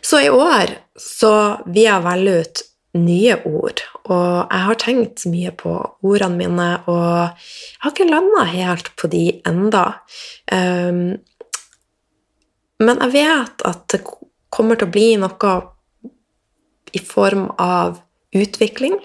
Så 0.09 0.23
i 0.25 0.31
år 0.31 0.77
så 0.99 1.33
vil 1.67 1.89
jeg 1.89 2.07
velge 2.07 2.37
ut 2.39 2.63
nye 2.99 3.35
ord, 3.45 3.83
og 4.09 4.29
jeg 4.49 4.65
har 4.65 4.79
tenkt 4.81 5.25
mye 5.29 5.51
på 5.59 5.75
ordene 6.07 6.39
mine, 6.39 6.69
og 6.89 7.03
jeg 7.03 7.83
har 7.83 7.93
ikke 7.93 8.09
landa 8.09 8.47
helt 8.49 8.89
på 8.99 9.11
de 9.13 9.25
enda. 9.47 9.85
Um, 10.51 11.19
men 12.79 13.03
jeg 13.05 13.15
vet 13.19 13.67
at 13.69 13.85
det 13.93 14.01
kommer 14.55 14.79
til 14.79 14.89
å 14.89 14.95
bli 14.95 15.09
noe 15.21 15.55
i 16.97 17.03
form 17.05 17.51
av 17.61 17.99
utvikling 18.33 18.97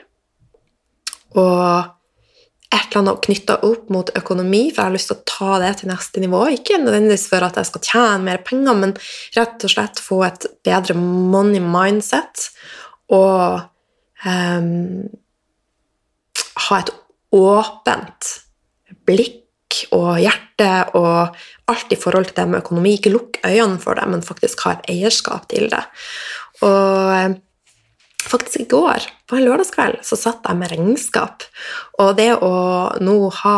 og 1.39 1.91
et 2.73 2.87
eller 2.89 3.03
annet 3.03 3.25
knytta 3.27 3.59
opp 3.67 3.89
mot 3.93 4.09
økonomi, 4.17 4.63
for 4.71 4.81
jeg 4.81 4.89
har 4.89 4.95
lyst 4.95 5.11
til 5.11 5.19
å 5.19 5.25
ta 5.29 5.57
det 5.61 5.71
til 5.79 5.91
neste 5.91 6.23
nivå. 6.23 6.41
Ikke 6.55 6.79
nødvendigvis 6.81 7.27
for 7.29 7.45
at 7.45 7.59
jeg 7.59 7.69
skal 7.69 7.83
tjene 7.85 8.25
mer 8.25 8.41
penger, 8.45 8.79
men 8.79 8.95
rett 9.37 9.65
og 9.67 9.73
slett 9.73 10.01
få 10.01 10.23
et 10.25 10.47
bedre 10.65 10.97
money 10.97 11.61
mindset 11.61 12.47
og 13.13 13.61
um, 14.25 15.05
ha 16.65 16.79
et 16.79 16.91
åpent 17.33 18.33
blikk 19.05 19.41
og 19.93 20.19
hjerte 20.21 20.69
og 20.97 21.37
alt 21.69 21.93
i 21.93 21.99
forhold 21.99 22.29
til 22.29 22.39
det 22.41 22.49
med 22.49 22.61
økonomi. 22.63 22.97
Ikke 22.97 23.13
lukk 23.13 23.41
øynene 23.45 23.81
for 23.81 23.97
det, 23.99 24.05
men 24.09 24.25
faktisk 24.25 24.65
ha 24.65 24.77
et 24.77 24.93
eierskap 24.95 25.45
til 25.51 25.69
det. 25.73 25.83
Og 26.65 27.37
faktisk 28.23 28.63
i 28.63 28.69
går, 28.71 29.07
på 29.27 29.37
en 29.37 29.45
lørdagskveld, 29.47 30.01
så 30.05 30.17
satt 30.19 30.45
jeg 30.47 30.59
med 30.59 30.71
regnskap. 30.73 31.45
Og 32.01 32.13
det 32.19 32.31
å 32.39 32.53
nå 33.03 33.17
ha 33.43 33.57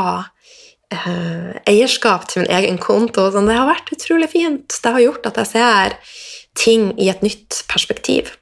eh, 0.94 1.52
eierskap 1.70 2.28
til 2.30 2.44
min 2.44 2.56
egen 2.58 2.80
konto, 2.82 3.28
sånn, 3.32 3.50
det 3.50 3.60
har 3.60 3.70
vært 3.70 3.94
utrolig 3.96 4.32
fint. 4.34 4.80
Det 4.82 4.96
har 4.98 5.04
gjort 5.04 5.30
at 5.32 5.42
jeg 5.44 5.52
ser 5.54 6.00
ting 6.56 6.92
i 7.02 7.10
et 7.12 7.24
nytt 7.26 7.64
perspektiv. 7.72 8.34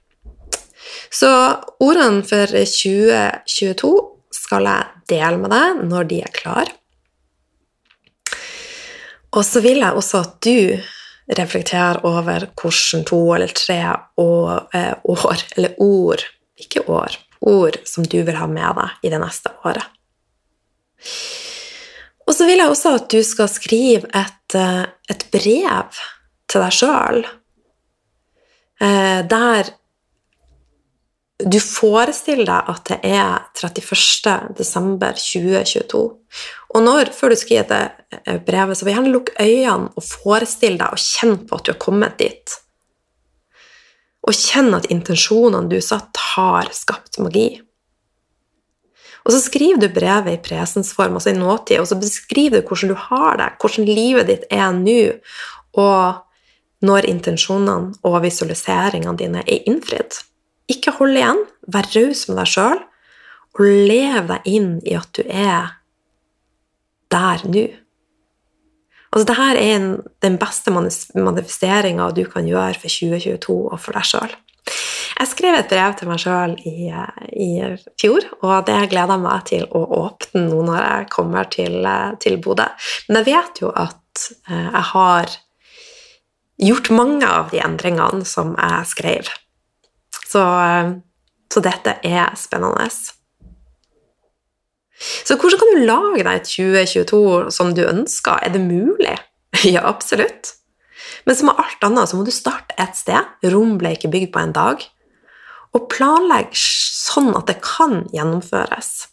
Så 1.13 1.30
ordene 1.84 2.24
for 2.25 2.50
2022 2.50 3.94
skal 4.34 4.70
jeg 4.70 5.03
dele 5.13 5.38
med 5.42 5.53
deg 5.53 5.84
når 5.89 6.10
de 6.10 6.24
er 6.25 6.34
klar. 6.34 6.72
Og 9.34 9.42
så 9.46 9.63
vil 9.65 9.82
jeg 9.82 9.98
også 9.98 10.22
at 10.22 10.36
du 10.46 10.58
reflektere 11.27 12.03
over 12.03 12.48
hvordan 12.60 13.06
to 13.08 13.20
eller 13.36 13.53
tre 13.56 13.80
år, 14.20 14.68
eh, 14.74 14.94
eller 15.58 15.75
ord, 15.82 16.24
ikke 16.60 16.86
år, 16.89 17.18
ord 17.42 17.77
som 17.88 18.03
du 18.03 18.22
vil 18.24 18.36
ha 18.36 18.48
med 18.48 18.75
deg 18.80 19.08
i 19.08 19.13
det 19.13 19.22
neste 19.24 19.53
året. 19.63 19.86
Og 22.27 22.36
så 22.36 22.48
vil 22.48 22.62
jeg 22.62 22.72
også 22.72 22.96
at 22.98 23.08
du 23.12 23.20
skal 23.24 23.50
skrive 23.51 24.10
et, 24.15 24.56
eh, 24.56 24.86
et 25.12 25.25
brev 25.32 26.01
til 26.48 26.62
deg 26.62 26.75
sjøl, 26.75 27.24
eh, 28.82 29.22
der 29.27 29.74
du 31.46 31.60
forestiller 31.60 32.48
deg 32.48 32.72
at 32.74 32.90
det 32.90 32.98
er 33.08 33.46
31. 33.58 34.56
desember 34.58 35.18
2022. 35.18 36.02
Og 36.74 36.82
når, 36.84 37.12
før 37.16 37.34
du 37.34 37.38
skriver 37.40 37.68
det 37.70 37.82
eh, 38.24 38.40
brevet, 38.44 38.78
så 38.78 38.86
vil 38.86 38.94
jeg 38.94 39.00
gjerne 39.00 39.14
lukke 39.14 39.36
øynene 39.42 39.92
og 39.94 40.08
forestille 40.08 40.80
deg 40.82 40.96
og 40.96 41.04
kjenne 41.04 41.44
på 41.48 41.60
at 41.60 41.66
du 41.66 41.74
har 41.74 41.82
kommet 41.82 42.18
dit. 42.22 42.56
Og 44.24 44.38
kjenne 44.38 44.80
at 44.80 44.90
intensjonene 44.94 45.70
du 45.70 45.78
satt, 45.84 46.18
har 46.34 46.72
skapt 46.74 47.20
magi. 47.22 47.62
Og 49.24 49.32
så 49.32 49.40
skriver 49.40 49.80
du 49.80 49.94
brevet 49.96 50.36
i 50.36 50.42
presensform, 50.44 51.16
altså 51.20 51.32
i 51.32 51.38
nåtid, 51.38 51.80
og 51.80 51.88
så 51.88 52.00
beskriver 52.00 52.60
du 52.60 52.68
hvordan 52.68 52.92
du 52.92 52.98
har 53.00 53.40
det, 53.40 53.50
hvordan 53.62 53.88
livet 53.88 54.30
ditt 54.32 54.46
er 54.52 54.74
nå, 54.76 55.00
og 55.80 56.84
når 56.84 57.08
intensjonene 57.08 57.96
og 58.04 58.20
visualiseringene 58.26 59.20
dine 59.20 59.44
er 59.48 59.70
innfridd. 59.70 60.20
Ikke 60.72 60.93
hold 60.98 61.17
igjen, 61.17 61.43
vær 61.67 61.88
raus 61.96 62.25
med 62.29 62.39
deg 62.39 62.51
sjøl, 62.53 62.84
og 63.53 63.63
lev 63.89 64.29
deg 64.32 64.50
inn 64.50 64.75
i 64.88 64.96
at 64.98 65.12
du 65.17 65.24
er 65.27 65.74
der 67.13 67.43
nå. 67.46 67.67
Altså, 69.13 69.27
dette 69.29 69.50
er 69.51 69.60
en, 69.62 69.91
den 70.25 70.39
beste 70.41 70.74
manifesteringa 70.74 72.10
du 72.17 72.24
kan 72.32 72.48
gjøre 72.50 72.79
for 72.82 72.89
2022 72.89 73.60
og 73.67 73.77
for 73.82 74.00
deg 74.00 74.10
sjøl. 74.10 74.34
Jeg 75.13 75.29
skrev 75.29 75.55
et 75.55 75.70
brev 75.70 75.93
til 76.00 76.10
meg 76.10 76.22
sjøl 76.24 76.55
i, 76.65 76.89
i, 76.89 77.50
fjor, 78.01 78.25
og 78.41 78.65
det 78.67 78.79
gleder 78.91 79.22
meg 79.22 79.46
til 79.51 79.67
å 79.70 79.84
åpne 80.00 80.48
nå 80.48 80.63
når 80.65 80.79
jeg 80.82 81.10
kommer 81.13 81.50
til, 81.53 81.77
til 82.24 82.39
Bodø. 82.41 82.65
Men 83.08 83.22
jeg 83.22 83.29
vet 83.29 83.62
jo 83.62 83.70
at 83.70 84.25
eh, 84.50 84.70
jeg 84.72 84.84
har 84.89 85.38
gjort 86.63 86.91
mange 86.96 87.29
av 87.29 87.53
de 87.53 87.62
endringene 87.62 88.25
som 88.27 88.55
jeg 88.58 88.89
skrev. 88.89 89.32
Så, 90.34 90.42
eh, 90.42 90.96
så 91.54 91.62
dette 91.62 92.00
er 92.02 92.34
spennende. 92.40 92.90
Så 95.28 95.38
hvordan 95.38 95.60
kan 95.60 95.72
du 95.74 95.86
lage 95.86 96.24
deg 96.24 96.40
et 96.40 96.50
2022 96.50 97.52
som 97.54 97.74
du 97.75 97.84
ønsker? 97.86 98.42
Er 98.42 98.56
det 98.56 98.63
mulig? 98.66 99.18
Ja, 99.63 99.84
absolutt. 99.86 100.56
Men 101.28 101.38
som 101.38 101.52
med 101.52 101.60
alt 101.62 101.86
annet 101.86 102.10
så 102.10 102.18
må 102.18 102.25
du 102.25 102.34
starte 102.34 102.74
et 102.82 102.98
sted. 102.98 103.28
Rom 103.54 103.78
ble 103.78 103.94
ikke 103.96 104.10
bygd 104.12 104.32
på 104.34 104.42
en 104.42 104.56
dag. 104.56 104.82
Og 105.78 105.88
planlegge 105.94 106.58
sånn 106.58 107.32
at 107.38 107.52
det 107.52 107.60
kan 107.63 108.04
gjennomføres. 108.13 109.12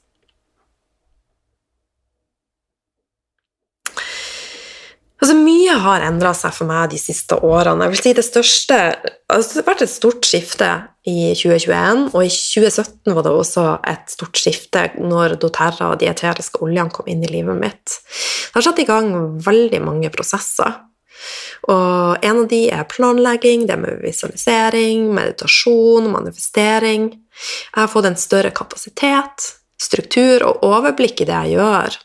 Altså, 5.20 5.34
mye 5.36 5.74
har 5.84 6.04
endra 6.06 6.32
seg 6.36 6.54
for 6.56 6.68
meg 6.68 6.94
de 6.94 6.98
siste 7.00 7.36
årene. 7.44 7.86
Jeg 7.86 7.92
vil 7.92 8.00
si 8.00 8.12
Det 8.16 8.24
største 8.24 8.78
altså, 9.28 9.50
Det 9.52 9.60
har 9.60 9.68
vært 9.68 9.84
et 9.84 9.92
stort 9.92 10.28
skifte 10.28 10.70
i 11.08 11.32
2021, 11.36 12.06
og 12.12 12.24
i 12.24 12.30
2017 12.32 13.14
var 13.16 13.24
det 13.24 13.32
også 13.32 13.64
et 13.88 14.12
stort 14.12 14.40
skifte 14.40 14.82
når 15.00 15.38
doTERRA 15.40 15.94
og 15.94 16.00
de 16.00 16.10
eteriske 16.10 16.60
oljene 16.64 16.92
kom 16.92 17.08
inn 17.08 17.24
i 17.24 17.30
livet 17.32 17.56
mitt. 17.56 17.96
Det 17.96 18.58
har 18.58 18.66
satt 18.66 18.82
i 18.82 18.88
gang 18.88 19.12
veldig 19.44 19.80
mange 19.84 20.12
prosesser. 20.12 20.76
Og 21.68 22.24
en 22.24 22.42
av 22.42 22.46
de 22.48 22.60
er 22.72 22.88
planlegging, 22.88 23.66
det 23.68 23.76
med 23.80 24.00
visualisering, 24.04 25.08
meditasjon, 25.16 26.08
manifestering. 26.12 27.10
Jeg 27.12 27.80
har 27.80 27.90
fått 27.92 28.08
en 28.08 28.20
større 28.20 28.52
kapasitet, 28.56 29.50
struktur 29.80 30.46
og 30.48 30.64
overblikk 30.68 31.20
i 31.20 31.28
det 31.28 31.42
jeg 31.44 31.58
gjør. 31.58 31.98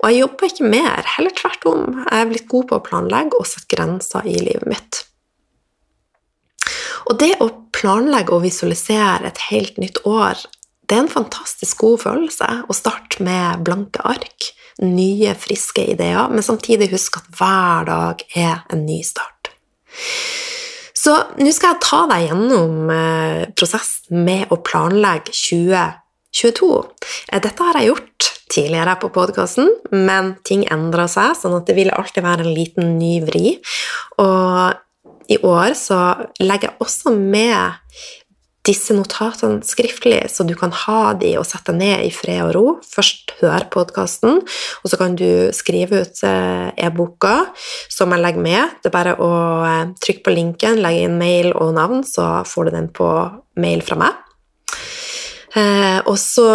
Og 0.00 0.08
jeg 0.10 0.22
jobber 0.22 0.50
ikke 0.50 0.70
mer, 0.70 1.10
heller 1.16 1.34
tvert 1.36 1.68
om. 1.70 1.84
Jeg 2.04 2.22
er 2.22 2.30
blitt 2.30 2.48
god 2.50 2.68
på 2.70 2.78
å 2.78 2.86
planlegge 2.86 3.40
og 3.40 3.48
sette 3.48 3.70
grenser 3.74 4.26
i 4.28 4.36
livet 4.38 4.68
mitt. 4.70 5.02
Og 7.06 7.18
det 7.20 7.36
å 7.42 7.48
planlegge 7.76 8.34
og 8.34 8.44
visualisere 8.46 9.30
et 9.30 9.42
helt 9.50 9.78
nytt 9.80 10.02
år, 10.08 10.40
det 10.86 10.96
er 10.96 11.04
en 11.04 11.10
fantastisk 11.10 11.82
god 11.82 12.02
følelse 12.04 12.48
å 12.66 12.76
starte 12.76 13.22
med 13.26 13.62
blanke 13.66 14.02
ark, 14.06 14.50
nye, 14.82 15.32
friske 15.38 15.82
ideer, 15.94 16.28
men 16.30 16.44
samtidig 16.44 16.92
huske 16.92 17.22
at 17.22 17.30
hver 17.38 17.88
dag 17.88 18.26
er 18.36 18.60
en 18.74 18.84
ny 18.86 19.00
start. 19.06 19.52
Så 20.96 21.14
nå 21.38 21.52
skal 21.54 21.74
jeg 21.74 21.84
ta 21.86 22.00
deg 22.10 22.26
gjennom 22.26 22.90
eh, 22.90 23.42
prosessen 23.54 24.24
med 24.26 24.50
å 24.50 24.58
planlegge 24.66 25.34
2022. 25.34 26.70
Eh, 27.30 27.42
dette 27.44 27.66
har 27.66 27.78
jeg 27.78 27.92
gjort 27.92 28.30
tidligere 28.52 28.96
på 29.02 29.10
podkasten, 29.14 29.70
men 29.90 30.34
ting 30.46 30.64
endrer 30.72 31.10
seg, 31.10 31.34
sånn 31.38 31.58
at 31.58 31.66
det 31.68 31.76
vil 31.78 31.92
alltid 31.94 32.26
være 32.26 32.46
en 32.46 32.54
liten 32.54 32.94
ny 33.00 33.18
vri. 33.26 33.56
Og 34.22 35.32
i 35.32 35.40
år 35.42 35.74
så 35.78 35.98
legger 36.38 36.70
jeg 36.70 36.86
også 36.86 37.14
med 37.16 37.82
disse 38.66 38.94
notatene 38.96 39.62
skriftlig, 39.66 40.24
så 40.32 40.42
du 40.46 40.54
kan 40.58 40.72
ha 40.74 41.12
de 41.18 41.32
og 41.38 41.46
sette 41.46 41.74
ned 41.74 42.02
i 42.06 42.10
fred 42.14 42.42
og 42.48 42.52
ro. 42.56 42.64
Først 42.86 43.36
hør 43.40 43.66
podkasten, 43.70 44.40
og 44.42 44.90
så 44.90 44.98
kan 44.98 45.14
du 45.18 45.52
skrive 45.54 46.02
ut 46.02 46.22
eh, 46.26 46.70
e-boka 46.88 47.36
som 47.92 48.14
jeg 48.14 48.24
legger 48.24 48.42
med. 48.42 48.78
Det 48.82 48.90
er 48.90 48.96
bare 48.96 49.16
å 49.22 49.32
eh, 49.66 49.82
trykke 50.02 50.26
på 50.26 50.34
linken, 50.34 50.82
legge 50.82 51.06
inn 51.06 51.18
mail 51.20 51.52
og 51.54 51.74
navn, 51.78 52.02
så 52.06 52.42
får 52.48 52.68
du 52.68 52.76
den 52.78 52.90
på 52.94 53.10
mail 53.62 53.84
fra 53.86 54.00
meg. 54.02 54.22
Eh, 55.56 56.00
og 56.04 56.16
så 56.20 56.48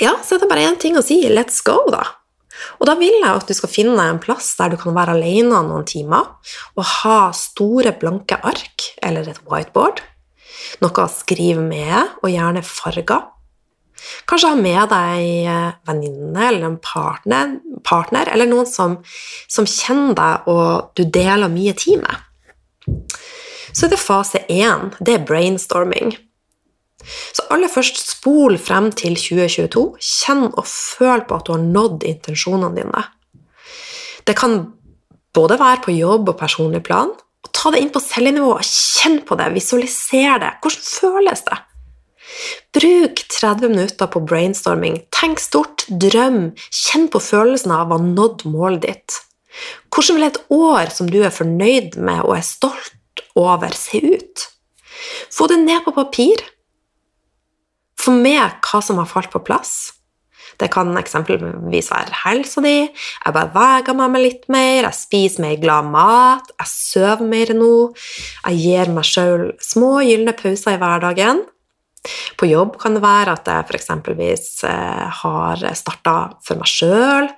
Ja, 0.00 0.16
så 0.24 0.36
er 0.36 0.42
det 0.42 0.48
bare 0.50 0.64
én 0.70 0.78
ting 0.80 0.96
å 0.96 1.04
si. 1.04 1.20
Let's 1.28 1.60
go, 1.64 1.82
da. 1.92 2.04
Og 2.78 2.86
da 2.86 2.94
vil 3.00 3.16
jeg 3.16 3.28
at 3.28 3.48
du 3.48 3.56
skal 3.56 3.72
finne 3.72 4.06
en 4.06 4.20
plass 4.22 4.52
der 4.58 4.72
du 4.72 4.78
kan 4.80 4.94
være 4.94 5.16
alene 5.16 5.60
noen 5.66 5.84
timer 5.88 6.28
og 6.76 6.84
ha 7.00 7.18
store, 7.34 7.94
blanke 7.98 8.38
ark 8.38 8.92
eller 9.02 9.28
et 9.32 9.40
whiteboard 9.48 10.02
noe 10.82 11.04
å 11.04 11.10
skrive 11.10 11.62
med, 11.62 12.18
og 12.22 12.32
gjerne 12.32 12.62
farger. 12.66 13.28
Kanskje 14.26 14.50
ha 14.50 14.58
med 14.58 14.90
deg 14.90 15.26
en 15.46 15.76
venninne 15.86 16.48
eller 16.48 16.66
en 16.66 16.78
partner, 16.82 17.56
partner 17.86 18.30
eller 18.32 18.50
noen 18.50 18.66
som, 18.66 18.96
som, 19.50 19.68
kjenner 19.68 20.16
deg 20.18 20.50
og 20.50 20.98
du 20.98 21.04
deler 21.06 21.52
mye 21.52 21.74
tid 21.78 22.02
med. 22.02 23.06
Så 23.72 23.86
er 23.86 23.92
det 23.94 24.02
fase 24.02 24.42
én. 24.50 24.90
Det 24.98 25.16
er 25.16 25.26
brainstorming. 25.28 26.16
Så 27.04 27.46
aller 27.52 27.70
først 27.72 27.98
spol 28.02 28.58
frem 28.60 28.90
til 28.96 29.16
2022. 29.18 29.84
Kjenn 30.02 30.46
og 30.50 30.64
føl 30.68 31.24
på 31.26 31.38
at 31.38 31.48
du 31.48 31.54
har 31.56 31.64
nådd 31.64 32.06
intensjonene 32.08 32.72
dine. 32.78 33.02
Det 34.26 34.36
kan 34.38 34.60
både 35.34 35.58
være 35.60 35.82
på 35.86 35.96
jobb 35.96 36.30
og 36.30 36.38
personlig 36.38 36.82
plan, 36.86 37.10
ta 37.52 37.72
det 37.72 37.82
inn 37.82 37.92
på 37.94 38.02
cellenivå, 38.02 38.54
kjenn 38.62 39.20
på 39.26 39.36
det, 39.38 39.50
visualiser 39.54 40.40
det. 40.42 40.54
Hvordan 40.62 40.86
føles 40.86 41.44
det? 41.48 41.58
Bruk 42.72 43.22
30 43.28 43.72
minutter 43.74 44.08
på 44.08 44.22
brainstorming. 44.24 45.02
Tenk 45.12 45.42
stort, 45.42 45.84
drøm, 45.88 46.52
kjenn 46.70 47.08
på 47.12 47.20
følelsen 47.20 47.74
av 47.74 47.90
å 47.90 47.98
ha 47.98 48.06
nådd 48.06 48.46
målet 48.48 48.86
ditt. 48.86 49.18
Hvordan 49.92 50.16
vil 50.16 50.28
et 50.30 50.40
år 50.54 50.92
som 50.94 51.10
du 51.12 51.20
er 51.20 51.34
fornøyd 51.34 51.98
med 52.00 52.22
og 52.24 52.38
er 52.38 52.46
stolt 52.46 53.24
over, 53.36 53.74
se 53.76 54.00
ut? 54.00 54.46
Få 55.32 55.48
det 55.50 55.60
ned 55.60 55.84
på 55.84 55.94
papir. 55.96 56.40
Få 58.02 58.14
meg 58.16 58.62
hva 58.66 58.80
som 58.82 58.98
har 58.98 59.10
falt 59.10 59.30
på 59.32 59.42
plass. 59.46 59.92
Det 60.60 60.68
kan 60.72 60.90
eksempelvis 60.98 61.88
være 61.90 62.18
helsa 62.24 62.62
di, 62.64 62.74
jeg 62.84 63.34
beveger 63.34 63.96
meg 63.96 64.18
litt 64.20 64.44
mer, 64.52 64.84
jeg 64.84 64.98
spiser 64.98 65.46
mer 65.46 65.56
glad 65.62 65.88
mat, 65.90 66.52
jeg 66.60 66.70
sover 66.70 67.24
mer 67.26 67.54
nå, 67.56 67.72
jeg 68.44 68.60
gir 68.60 68.92
meg 68.92 69.08
sjøl 69.08 69.48
små 69.64 69.94
gylne 70.04 70.36
pauser 70.36 70.76
i 70.76 70.82
hverdagen. 70.82 71.42
På 72.38 72.48
jobb 72.50 72.76
kan 72.82 72.96
det 72.96 73.02
være 73.04 73.36
at 73.36 73.46
jeg 73.46 73.66
f.eks. 73.70 73.90
Eh, 74.66 75.20
har 75.22 75.60
starta 75.78 76.16
for 76.42 76.58
meg 76.58 76.66
sjøl. 76.66 77.28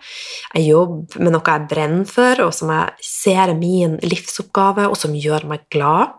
Jeg 0.54 0.70
jobber 0.70 1.20
med 1.20 1.34
noe 1.34 1.44
jeg 1.44 1.68
brenner 1.68 2.08
for, 2.08 2.46
og 2.46 2.54
som 2.56 2.72
jeg 2.72 3.04
ser 3.04 3.52
er 3.52 3.58
min 3.58 3.98
livsoppgave, 4.00 4.88
og 4.88 4.96
som 4.96 5.16
gjør 5.16 5.44
meg 5.52 5.66
glad. 5.74 6.16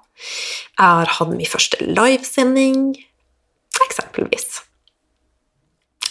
Jeg 0.77 0.85
har 0.85 1.11
hatt 1.17 1.33
min 1.33 1.49
første 1.49 1.81
livesending, 1.89 2.93
eksempelvis. 3.85 4.61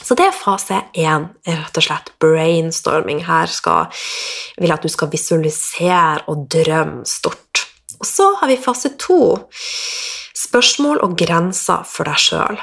Så 0.04 0.16
det 0.18 0.26
er 0.28 0.37
fase 0.37 0.82
én, 1.00 1.30
rett 1.48 1.78
og 1.80 1.87
slett 1.87 2.10
brainstorming. 2.20 3.22
Her 3.24 3.48
skal, 3.48 3.88
vil 4.58 4.68
jeg 4.68 4.76
at 4.76 4.84
du 4.84 4.92
skal 4.92 5.12
visualisere 5.12 6.26
og 6.28 6.44
drømme 6.52 7.06
stort. 7.08 7.64
Og 8.00 8.06
så 8.08 8.26
har 8.40 8.50
vi 8.50 8.60
fase 8.60 8.92
to, 9.00 9.48
spørsmål 10.37 11.00
og 11.06 11.16
grenser 11.16 11.87
for 11.88 12.10
deg 12.10 12.20
sjøl. 12.20 12.60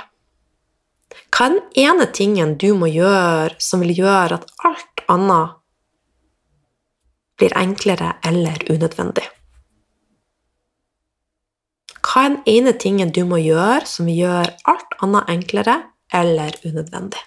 Hva 1.31 1.47
er 1.47 1.55
den 1.55 1.61
ene 1.87 2.07
tingen 2.13 2.57
du 2.61 2.73
må 2.77 2.91
gjøre 2.91 3.57
som 3.63 3.81
vil 3.81 3.95
gjøre 4.03 4.37
at 4.37 4.49
alt 4.67 5.05
annet 5.09 5.57
blir 7.39 7.55
enklere 7.57 8.17
eller 8.27 8.67
unødvendig? 8.69 9.25
Hva 12.11 12.25
er 12.25 12.33
den 12.33 12.41
ene 12.51 12.71
tingen 12.75 13.11
du 13.15 13.21
må 13.23 13.37
gjøre 13.39 13.85
som 13.87 14.09
gjør 14.11 14.49
alt 14.67 14.95
annet 14.99 15.29
enklere 15.31 15.77
eller 16.11 16.57
unødvendig? 16.65 17.21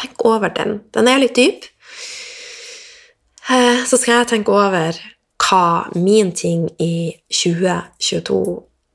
Tenk 0.00 0.22
over 0.24 0.48
den. 0.54 0.78
Den 0.96 1.10
er 1.10 1.20
litt 1.20 1.36
dyp. 1.36 1.66
Eh, 3.52 3.84
så 3.84 3.98
skal 4.00 4.22
jeg 4.22 4.30
tenke 4.30 4.54
over 4.54 4.96
hva 5.44 5.88
min 5.92 6.30
ting 6.32 6.70
i 6.80 7.18
2022 7.28 8.38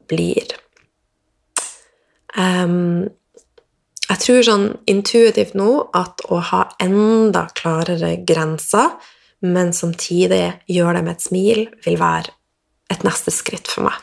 blir. 0.10 0.56
Um, 2.34 3.06
jeg 4.08 4.21
tror 4.23 4.41
sånn 4.47 4.65
intuitivt 4.89 5.54
nå 5.58 5.69
at 5.93 6.26
å 6.34 6.39
ha 6.49 6.63
enda 6.82 7.45
klarere 7.54 8.15
grenser, 8.26 8.97
men 9.45 9.76
samtidig 9.78 10.41
gjøre 10.71 10.97
det 10.97 11.06
med 11.06 11.19
et 11.19 11.28
smil, 11.28 11.63
vil 11.86 12.02
være 12.02 12.34
et 12.93 13.06
neste 13.06 13.34
skritt 13.34 13.69
for 13.69 13.86
meg. 13.91 14.02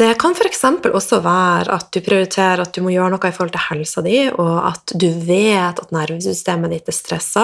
Det 0.00 0.14
kan 0.16 0.32
f.eks. 0.32 0.62
også 0.88 1.18
være 1.20 1.74
at 1.74 1.90
du 1.92 2.00
prioriterer 2.00 2.62
at 2.62 2.72
du 2.72 2.80
må 2.80 2.92
gjøre 2.94 3.12
noe 3.12 3.28
i 3.28 3.34
forhold 3.36 3.52
til 3.52 3.66
helsa 3.66 4.02
di, 4.06 4.20
og 4.32 4.54
at 4.70 4.94
du 4.96 5.10
vet 5.26 5.82
at 5.82 5.90
nervesystemet 5.92 6.72
ditt 6.72 6.88
er 6.88 6.96
stressa, 6.96 7.42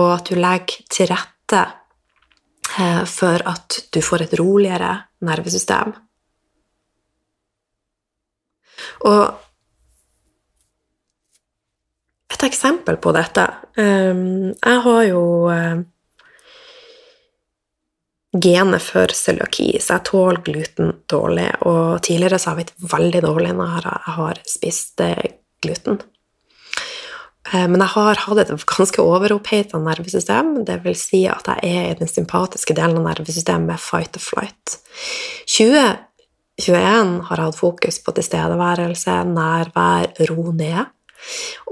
og 0.00 0.06
at 0.14 0.30
du 0.30 0.38
legger 0.40 0.86
til 0.92 1.10
rette 1.10 1.60
eh, 2.80 3.02
for 3.10 3.44
at 3.52 3.80
du 3.92 4.00
får 4.04 4.24
et 4.24 4.36
roligere 4.40 4.94
nervesystem. 5.28 5.92
Og 9.04 9.20
et 12.32 12.46
eksempel 12.48 12.98
på 13.00 13.12
dette 13.16 13.44
eh, 13.80 14.24
Jeg 14.60 14.80
har 14.84 15.04
jo 15.10 15.22
eh, 15.52 15.84
genet 18.42 18.82
for 18.84 19.12
cøliaki, 19.14 19.70
så 19.80 19.96
jeg 19.96 20.06
tåler 20.08 20.42
gluten 20.46 20.92
dårlig. 21.10 21.48
Og 21.68 22.02
tidligere 22.06 22.38
så 22.40 22.50
har 22.50 22.60
jeg 22.60 22.66
blitt 22.66 22.92
veldig 22.92 23.22
dårlig 23.24 23.54
når 23.56 23.88
jeg 23.88 24.14
har 24.16 24.42
spist 24.48 25.02
eh, 25.04 25.24
gluten. 25.64 26.00
Eh, 27.52 27.66
men 27.70 27.82
jeg 27.82 27.92
har 27.94 28.22
hatt 28.24 28.42
et 28.42 28.66
ganske 28.70 29.02
overoppheita 29.02 29.80
nervesystem. 29.82 30.64
Det 30.66 30.80
vil 30.84 30.98
si 30.98 31.24
at 31.30 31.48
jeg 31.52 31.70
er 31.70 31.92
i 31.92 32.00
den 32.00 32.10
sympatiske 32.10 32.76
delen 32.76 33.00
av 33.00 33.08
nervesystemet 33.10 33.82
fight 33.82 34.18
or 34.18 34.24
flight. 34.24 34.76
2021 35.56 37.14
har 37.28 37.42
jeg 37.42 37.50
hatt 37.50 37.60
fokus 37.60 38.00
på 38.02 38.16
tilstedeværelse, 38.16 39.20
nærvær, 39.36 40.12
ro 40.32 40.50
ned. 40.52 40.95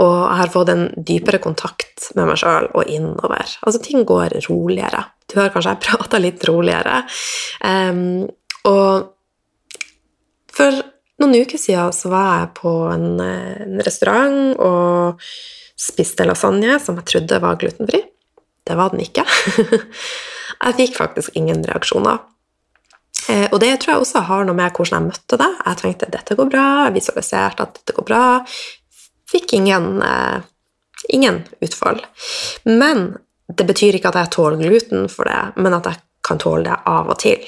Og 0.02 0.14
jeg 0.14 0.38
har 0.40 0.52
fått 0.54 0.72
en 0.72 0.86
dypere 0.96 1.40
kontakt 1.42 2.08
med 2.18 2.30
meg 2.30 2.40
sjøl 2.40 2.70
og 2.72 2.90
innover. 2.90 3.56
Altså, 3.64 3.82
ting 3.82 4.06
går 4.08 4.36
roligere. 4.48 5.04
Du 5.30 5.38
hører 5.38 5.52
kanskje 5.54 5.76
jeg 5.76 5.84
prater 5.86 6.22
litt 6.22 6.44
roligere. 6.48 7.02
Um, 7.64 8.26
og 8.68 9.10
for 10.54 10.82
noen 11.22 11.44
uker 11.44 11.60
siden 11.60 11.94
så 11.94 12.10
var 12.12 12.30
jeg 12.40 12.52
på 12.58 12.72
en, 12.90 13.08
en, 13.22 13.80
restaurant 13.86 14.54
og 14.62 15.24
spiste 15.78 16.26
lasagne 16.26 16.78
som 16.82 16.98
jeg 17.00 17.08
trodde 17.10 17.40
var 17.42 17.58
glutenfri. 17.60 18.02
Det 18.64 18.76
var 18.78 18.94
den 18.94 19.04
ikke. 19.04 19.24
jeg 20.64 20.78
fikk 20.78 20.96
faktisk 20.96 21.36
ingen 21.38 21.64
reaksjoner. 21.66 22.22
Eh, 23.30 23.46
og 23.50 23.60
det 23.62 23.72
tror 23.80 23.94
jeg 23.94 24.04
også 24.04 24.24
har 24.28 24.46
noe 24.46 24.56
med 24.58 24.74
hvordan 24.74 24.98
jeg 24.98 25.12
møtte 25.12 25.38
det. 25.40 25.50
Jeg 25.60 25.80
tenkte 25.80 26.10
dette 26.12 26.38
går 26.38 26.50
bra, 26.50 26.66
jeg 26.86 26.96
visualiserte 26.98 27.66
at 27.66 27.78
dette 27.78 27.96
går 27.96 28.08
bra. 28.08 28.24
Fikk 29.34 29.56
ingen, 29.58 30.02
eh, 30.02 30.40
ingen 31.10 31.42
utfall. 31.64 32.00
Men 32.64 33.16
det 33.50 33.66
betyr 33.66 33.98
ikke 33.98 34.12
at 34.12 34.20
jeg 34.22 34.34
tåler 34.36 34.62
gluten 34.62 35.08
for 35.12 35.28
det, 35.28 35.40
men 35.60 35.74
at 35.76 35.90
jeg 35.90 36.00
kan 36.24 36.40
tåle 36.40 36.64
det 36.70 36.78
av 36.88 37.10
og 37.12 37.18
til. 37.20 37.42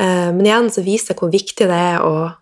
Eh, 0.00 0.30
men 0.32 0.42
igjen 0.46 0.70
så 0.72 0.84
viser 0.86 1.12
det 1.12 1.20
hvor 1.20 1.32
viktig 1.32 1.68
det 1.70 1.80
er 1.92 2.02
å 2.02 2.32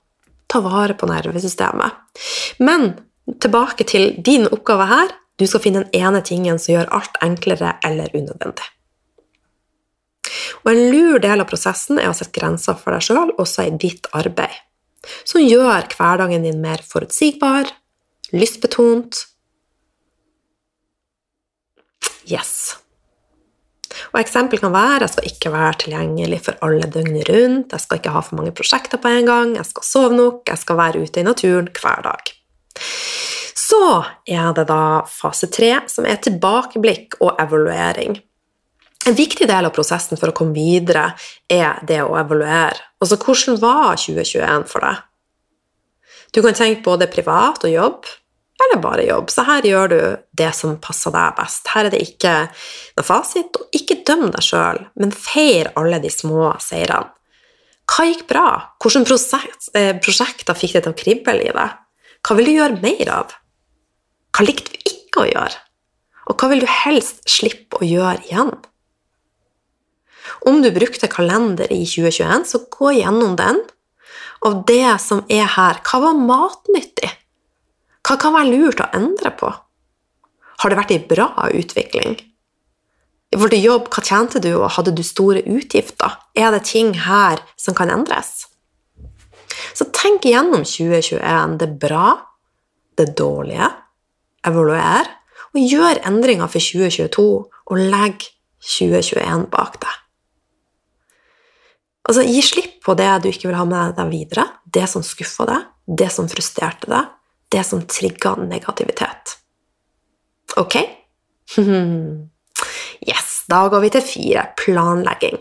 ta 0.49 0.63
vare 0.65 0.97
på 0.97 1.09
nervesystemet. 1.11 2.23
Men 2.65 2.95
tilbake 3.43 3.85
til 3.85 4.15
din 4.25 4.49
oppgave 4.49 4.89
her. 4.89 5.13
Du 5.39 5.47
skal 5.47 5.63
finne 5.63 5.85
den 5.85 6.01
ene 6.01 6.23
tingen 6.25 6.59
som 6.59 6.75
gjør 6.75 6.93
alt 6.97 7.19
enklere 7.23 7.77
eller 7.85 8.15
unødvendig. 8.15 8.65
Og 10.65 10.73
En 10.73 10.81
lur 10.93 11.21
del 11.23 11.41
av 11.41 11.49
prosessen 11.49 12.01
er 12.01 12.11
å 12.11 12.17
sette 12.17 12.35
grenser 12.35 12.77
for 12.81 12.97
deg 12.97 13.05
sjøl, 13.05 13.35
også 13.39 13.69
i 13.69 13.77
ditt 13.81 14.09
arbeid, 14.17 14.57
som 15.25 15.45
gjør 15.45 15.87
hverdagen 15.95 16.45
din 16.45 16.61
mer 16.61 16.83
forutsigbar, 16.85 17.71
lystbetont 18.35 19.25
Yes. 22.29 22.77
Og 24.13 24.19
Eksempel 24.21 24.61
kan 24.61 24.73
være 24.75 25.07
jeg 25.07 25.15
skal 25.15 25.31
ikke 25.31 25.53
være 25.55 25.79
tilgjengelig 25.85 26.43
for 26.45 26.59
alle 26.65 26.89
døgnet 26.93 27.29
rundt, 27.31 27.73
jeg 27.73 27.85
skal 27.85 28.01
ikke 28.01 28.13
ha 28.15 28.23
for 28.25 28.37
mange 28.41 28.53
prosjekter 28.57 29.01
på 29.01 29.13
en 29.13 29.29
gang, 29.29 29.55
jeg 29.57 29.69
skal 29.69 29.87
sove 29.89 30.17
nok, 30.17 30.43
jeg 30.49 30.61
skal 30.61 30.79
være 30.81 31.03
ute 31.05 31.23
i 31.23 31.27
naturen 31.27 31.71
hver 31.73 32.05
dag. 32.05 32.33
Så 33.59 33.83
er 34.29 34.53
det 34.57 34.69
da 34.71 34.83
fase 35.09 35.49
tre, 35.53 35.75
som 35.91 36.07
er 36.09 36.21
tilbakeblikk 36.25 37.19
og 37.21 37.41
evaluering. 37.43 38.17
En 39.09 39.17
viktig 39.17 39.49
del 39.49 39.69
av 39.69 39.75
prosessen 39.75 40.21
for 40.21 40.31
å 40.31 40.37
komme 40.37 40.57
videre 40.57 41.11
er 41.49 41.81
det 41.89 42.01
å 42.05 42.17
evaluere. 42.21 42.81
Altså, 43.01 43.19
hvordan 43.21 43.61
var 43.63 44.01
2021 44.01 44.67
for 44.69 44.85
deg? 44.85 45.05
Du 46.35 46.43
kan 46.45 46.57
tenke 46.57 46.85
både 46.85 47.09
privat 47.09 47.65
og 47.65 47.73
jobb, 47.73 48.09
eller 48.59 48.81
bare 48.83 49.07
jobb. 49.07 49.31
Så 49.31 49.45
her 49.47 49.67
gjør 49.67 49.93
du 49.93 50.01
det 50.39 50.51
som 50.57 50.79
passer 50.83 51.15
deg 51.15 51.37
best. 51.39 51.69
Her 51.71 51.87
er 51.87 51.95
det 51.95 52.03
ikke 52.03 52.35
noe 52.99 53.07
fasit, 53.07 53.55
og 53.59 53.77
ikke 53.77 54.01
døm 54.09 54.29
deg 54.35 54.45
sjøl, 54.45 54.83
men 54.99 55.15
feir 55.15 55.71
alle 55.79 56.01
de 56.03 56.11
små 56.13 56.51
seirene. 56.63 57.13
Hva 57.89 58.05
gikk 58.05 58.27
bra? 58.29 58.49
Hvilke 58.83 59.07
prosjekt, 59.09 59.71
eh, 59.75 59.95
prosjekter 59.97 60.59
fikk 60.59 60.75
det 60.77 60.83
til 60.85 60.93
å 60.93 60.99
krible 60.99 61.39
i 61.41 61.55
deg? 61.55 61.79
Hva 62.21 62.37
vil 62.37 62.51
du 62.51 62.53
gjøre 62.59 62.83
mer 62.83 63.13
av? 63.15 63.33
Hva 64.37 64.45
likte 64.45 64.75
du 64.75 64.91
ikke 64.93 65.23
å 65.23 65.31
gjøre? 65.31 65.63
Og 66.29 66.37
hva 66.37 66.51
vil 66.51 66.61
du 66.61 66.69
helst 66.69 67.23
slippe 67.25 67.81
å 67.81 67.89
gjøre 67.89 68.21
igjen? 68.29 68.53
Om 70.45 70.61
du 70.63 70.69
brukte 70.71 71.09
kalender 71.09 71.73
i 71.73 71.87
2021, 71.89 72.45
så 72.45 72.61
gå 72.69 72.93
gjennom 73.01 73.37
den. 73.41 73.63
Og 74.45 74.67
det 74.69 75.01
som 75.01 75.25
er 75.33 75.49
her, 75.57 75.81
hva 75.89 76.03
var 76.05 76.21
matnyttig? 76.21 77.11
Hva 78.09 78.17
kan 78.17 78.33
være 78.33 78.55
lurt 78.55 78.81
å 78.81 78.89
endre 78.97 79.29
på? 79.37 79.51
Har 80.63 80.73
det 80.73 80.79
vært 80.79 80.93
ei 80.95 81.03
bra 81.11 81.27
utvikling? 81.53 82.15
I 83.29 83.37
forhold 83.37 83.53
til 83.53 83.67
jobb, 83.67 83.91
hva 83.93 84.05
tjente 84.09 84.41
du, 84.41 84.55
og 84.57 84.71
hadde 84.79 84.95
du 84.97 85.03
store 85.05 85.43
utgifter? 85.45 86.15
Er 86.33 86.55
det 86.55 86.63
ting 86.71 86.95
her 87.05 87.43
som 87.61 87.77
kan 87.77 87.93
endres? 87.93 88.47
Så 89.77 89.91
tenk 89.93 90.25
igjennom 90.25 90.65
2021. 90.65 91.59
Det 91.61 91.69
bra, 91.83 92.15
det 92.97 93.11
dårlige. 93.21 93.69
Evaluer, 94.49 95.13
og 95.53 95.61
gjør 95.61 96.01
endringer 96.09 96.49
for 96.49 96.65
2022, 96.65 97.29
og 97.69 97.85
legg 97.93 98.25
2021 98.65 99.45
bak 99.53 99.77
deg. 99.85 100.01
Altså, 102.09 102.25
Gi 102.25 102.41
slipp 102.41 102.81
på 102.89 102.97
det 102.97 103.11
du 103.21 103.29
ikke 103.29 103.51
vil 103.51 103.61
ha 103.61 103.69
med 103.69 103.99
deg 104.01 104.09
videre, 104.15 104.49
det 104.65 104.89
som 104.89 105.05
skuffa 105.05 105.45
deg, 105.53 105.69
det 106.01 106.09
som 106.15 106.33
frustrerte 106.33 106.89
deg, 106.89 107.13
det 107.53 107.65
som 107.67 107.85
trigga 107.87 108.37
negativitet. 108.49 109.39
Ok? 110.57 110.77
Yes, 112.99 113.45
da 113.47 113.61
går 113.71 113.85
vi 113.85 113.89
til 113.95 114.03
fire 114.03 114.41
planlegging. 114.59 115.37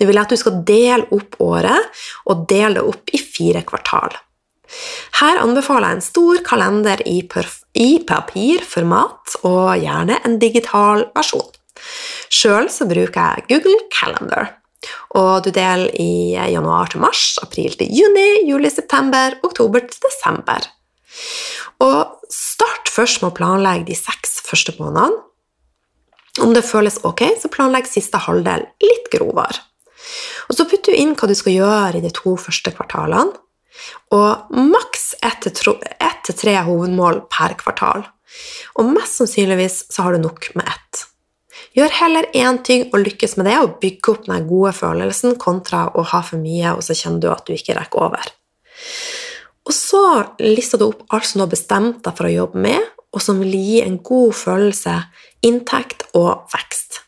Nå 0.00 0.06
vil 0.08 0.16
jeg 0.16 0.24
at 0.24 0.32
du 0.32 0.40
skal 0.40 0.62
dele 0.64 1.04
opp 1.12 1.36
året, 1.44 1.90
og 2.32 2.46
dele 2.48 2.78
det 2.78 2.84
opp 2.88 3.12
i 3.12 3.20
fire 3.20 3.60
kvartal. 3.68 4.16
Her 5.20 5.42
anbefaler 5.42 5.92
jeg 5.92 5.98
en 5.98 6.06
stor 6.06 6.40
kalender 6.46 7.02
i, 7.06 7.18
i 7.76 7.90
papirformat, 8.08 9.36
og 9.44 9.84
gjerne 9.84 10.18
en 10.24 10.38
digital 10.40 11.04
versjon. 11.14 11.52
Sjøl 12.32 12.70
bruker 12.88 13.20
jeg 13.20 13.48
Google 13.52 13.80
Calendar. 13.92 14.54
Og 15.16 15.44
du 15.44 15.50
deler 15.54 15.92
i 16.00 16.34
januar 16.34 16.90
til 16.92 17.04
mars, 17.04 17.38
april 17.44 17.76
til 17.78 17.92
juni, 17.92 18.44
juli, 18.48 18.72
september, 18.72 19.38
oktober 19.46 19.84
til 19.86 20.02
desember. 20.08 20.66
Og 21.84 22.32
start 22.32 22.90
først 22.92 23.22
med 23.22 23.32
å 23.32 23.36
planlegge 23.36 23.88
de 23.90 23.98
seks 23.98 24.40
første 24.46 24.74
månedene. 24.78 25.22
Om 26.42 26.50
det 26.54 26.64
føles 26.66 26.98
ok, 27.06 27.22
så 27.38 27.50
planlegg 27.52 27.86
siste 27.86 28.18
halvdel 28.18 28.66
litt 28.82 29.06
grovere. 29.12 29.60
Og 30.50 30.58
så 30.58 30.66
putter 30.68 30.92
du 30.92 30.98
inn 30.98 31.14
hva 31.14 31.28
du 31.30 31.34
skal 31.38 31.54
gjøre 31.54 32.00
i 32.00 32.04
de 32.04 32.10
to 32.14 32.34
første 32.40 32.72
kvartalene. 32.74 33.38
Og 34.14 34.50
maks 34.54 35.14
ett 35.22 35.46
til 35.46 36.36
tre 36.38 36.54
hovedmål 36.66 37.24
per 37.32 37.56
kvartal. 37.58 38.04
Og 38.78 38.90
mest 38.90 39.20
sannsynligvis 39.20 39.84
så 39.94 40.06
har 40.06 40.14
du 40.14 40.24
nok 40.24 40.50
med 40.58 40.68
ett. 40.70 41.04
Gjør 41.74 41.90
heller 41.98 42.26
én 42.34 42.60
ting 42.66 42.86
og 42.92 43.02
lykkes 43.02 43.36
med 43.38 43.48
det, 43.50 43.56
og 43.62 43.78
bygge 43.82 44.12
opp 44.12 44.26
den 44.28 44.46
gode 44.46 44.72
følelsen 44.76 45.38
kontra 45.42 45.88
å 45.94 46.04
ha 46.10 46.22
for 46.22 46.42
mye, 46.42 46.74
og 46.74 46.82
så 46.86 46.96
kjenner 46.98 47.22
du 47.22 47.28
at 47.32 47.46
du 47.46 47.54
ikke 47.54 47.76
rekker 47.78 48.06
over. 48.08 48.30
Og 49.64 49.72
så 49.72 50.02
lister 50.42 50.80
du 50.80 50.90
opp 50.90 51.06
alt 51.14 51.28
som 51.28 51.40
du 51.40 51.46
har 51.46 51.54
bestemt 51.54 52.02
deg 52.04 52.16
for 52.18 52.28
å 52.28 52.34
jobbe 52.34 52.60
med, 52.66 52.90
og 53.14 53.22
som 53.22 53.40
vil 53.40 53.54
gi 53.54 53.80
en 53.84 53.96
god 54.04 54.34
følelse, 54.36 54.98
inntekt 55.46 56.04
og 56.18 56.50
vekst. 56.52 57.00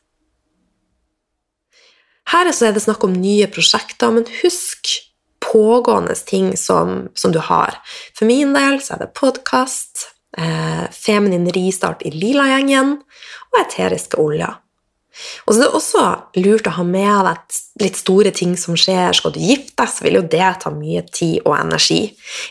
Her 2.33 2.49
er 2.51 2.75
det 2.75 2.83
snakk 2.83 3.05
om 3.07 3.14
nye 3.14 3.47
prosjekter, 3.53 4.11
men 4.14 4.27
husk 4.42 4.97
pågående 5.45 6.16
ting 6.27 6.57
som, 6.59 7.09
som 7.14 7.33
du 7.35 7.38
har. 7.38 7.79
For 8.16 8.27
min 8.27 8.55
del 8.57 8.81
så 8.83 8.97
er 8.97 9.05
det 9.05 9.14
podkast, 9.19 10.09
eh, 10.38 10.87
feminin 10.90 11.47
ristart 11.55 12.03
i 12.07 12.11
Lila-gjengen 12.14 12.97
og 13.53 13.61
eteriske 13.62 14.19
oljer. 14.19 14.59
Og 15.46 15.55
så 15.55 15.61
er 15.61 15.64
det 15.64 15.79
også 15.79 16.02
lurt 16.44 16.68
å 16.68 16.74
ha 16.76 16.85
med 16.87 17.29
deg 17.29 17.61
litt 17.85 17.98
store 18.00 18.33
ting 18.37 18.55
som 18.61 18.76
skjer. 18.79 19.14
Skal 19.16 19.35
du 19.35 19.40
gifte 19.40 19.76
deg, 19.81 19.92
så 19.92 20.07
vil 20.07 20.18
jo 20.20 20.26
det 20.37 20.50
ta 20.62 20.72
mye 20.74 21.02
tid 21.09 21.40
og 21.44 21.57
energi. 21.59 22.02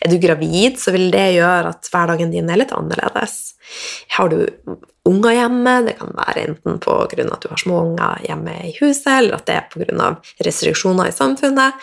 Er 0.01 0.12
du 0.12 0.17
gravid, 0.21 0.80
så 0.82 0.93
vil 0.95 1.10
det 1.13 1.28
gjøre 1.38 1.75
at 1.75 1.91
hverdagen 1.93 2.34
din 2.34 2.49
er 2.49 2.62
litt 2.62 2.73
annerledes. 2.75 3.56
Har 4.17 4.34
du 4.34 4.39
unger 5.06 5.38
hjemme, 5.38 5.75
det 5.86 5.97
kan 5.99 6.13
være 6.17 6.47
enten 6.49 6.80
pga. 6.82 6.99
at 7.06 7.41
du 7.41 7.49
har 7.51 7.62
små 7.62 7.82
unger 7.91 8.25
hjemme 8.25 8.58
i 8.65 8.75
huset, 8.80 9.12
eller 9.19 9.38
at 9.38 9.45
det 9.45 9.56
er 9.60 9.69
pga. 9.71 10.15
restriksjoner 10.45 11.10
i 11.10 11.15
samfunnet, 11.15 11.73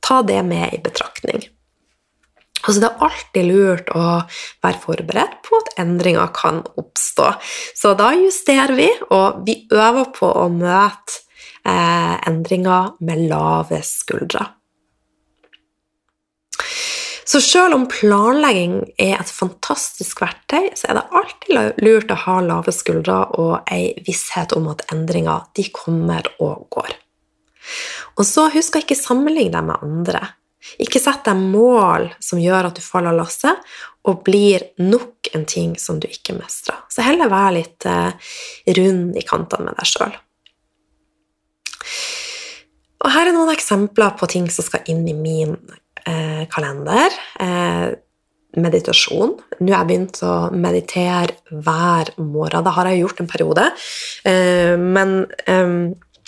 ta 0.00 0.22
det 0.22 0.42
med 0.44 0.74
i 0.74 0.82
betraktning. 0.82 1.46
Altså, 2.66 2.80
det 2.82 2.88
er 2.88 3.04
alltid 3.06 3.46
lurt 3.50 3.92
å 3.94 4.06
være 4.64 4.82
forberedt 4.82 5.38
på 5.46 5.60
at 5.60 5.72
endringer 5.82 6.32
kan 6.34 6.64
oppstå. 6.74 7.30
Så 7.78 7.94
da 7.98 8.10
justerer 8.18 8.74
vi, 8.78 8.90
og 9.14 9.46
vi 9.46 9.60
øver 9.70 10.10
på 10.16 10.30
å 10.42 10.48
møte 10.50 11.22
eh, 11.62 12.14
endringer 12.26 12.96
med 13.06 13.28
lave 13.30 13.82
skuldre. 13.86 14.48
Så 17.26 17.40
selv 17.42 17.74
om 17.74 17.88
planlegging 17.90 18.76
er 19.02 19.16
et 19.18 19.30
fantastisk 19.30 20.20
verktøy, 20.22 20.70
så 20.78 20.88
er 20.88 20.98
det 20.98 21.08
alltid 21.18 21.80
lurt 21.82 22.12
å 22.14 22.18
ha 22.22 22.36
lave 22.44 22.74
skuldre 22.74 23.16
og 23.34 23.72
ei 23.72 23.96
visshet 24.06 24.54
om 24.54 24.68
at 24.70 24.84
endringer 24.94 25.48
de 25.58 25.66
kommer 25.74 26.28
og 26.38 26.68
går. 26.70 26.94
Og 28.16 28.24
så 28.24 28.46
husk 28.54 28.78
å 28.78 28.82
ikke 28.84 28.98
sammenligne 28.98 29.58
deg 29.58 29.66
med 29.72 29.82
andre. 29.82 30.22
Ikke 30.82 31.00
sett 31.02 31.24
deg 31.26 31.40
mål 31.40 32.10
som 32.22 32.40
gjør 32.42 32.68
at 32.68 32.78
du 32.78 32.84
faller 32.84 33.14
av 33.14 33.20
lasset, 33.22 33.64
og 34.06 34.22
blir 34.26 34.62
nok 34.78 35.32
en 35.34 35.46
ting 35.48 35.74
som 35.80 35.98
du 36.02 36.06
ikke 36.08 36.36
mestrer. 36.36 36.78
Så 36.92 37.02
heller 37.06 37.30
vær 37.30 37.50
litt 37.56 37.86
eh, 37.90 38.30
rund 38.78 39.18
i 39.18 39.24
kantene 39.26 39.70
med 39.70 39.78
deg 39.80 39.90
sjøl. 39.90 40.14
Og 43.02 43.12
her 43.14 43.28
er 43.28 43.34
noen 43.34 43.52
eksempler 43.54 44.14
på 44.18 44.28
ting 44.30 44.46
som 44.50 44.66
skal 44.66 44.86
inn 44.90 45.04
i 45.10 45.14
min 45.16 45.56
eh, 46.06 46.46
kalender. 46.52 47.14
Eh, 47.42 47.94
meditasjon. 48.56 49.34
Nå 49.60 49.72
har 49.72 49.82
jeg 49.82 49.88
begynt 49.90 50.22
å 50.24 50.34
meditere 50.54 51.36
hver 51.50 52.14
morgen. 52.22 52.64
Det 52.64 52.74
har 52.78 52.88
jeg 52.88 53.02
gjort 53.02 53.20
en 53.22 53.30
periode. 53.30 53.66
Eh, 54.24 54.74
men 54.80 55.18
eh, 55.44 55.74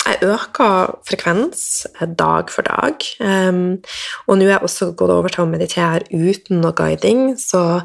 jeg 0.09 0.31
øker 0.33 0.95
frekvens 1.07 1.87
dag 2.19 2.51
for 2.53 2.67
dag. 2.67 3.05
Um, 3.21 3.79
og 4.27 4.39
nå 4.39 4.47
er 4.47 4.57
jeg 4.57 4.67
også 4.69 4.91
gått 4.99 5.13
over 5.13 5.33
til 5.33 5.45
å 5.45 5.51
meditere 5.51 6.07
uten 6.13 6.63
noe 6.63 6.75
guiding, 6.77 7.35
så 7.39 7.83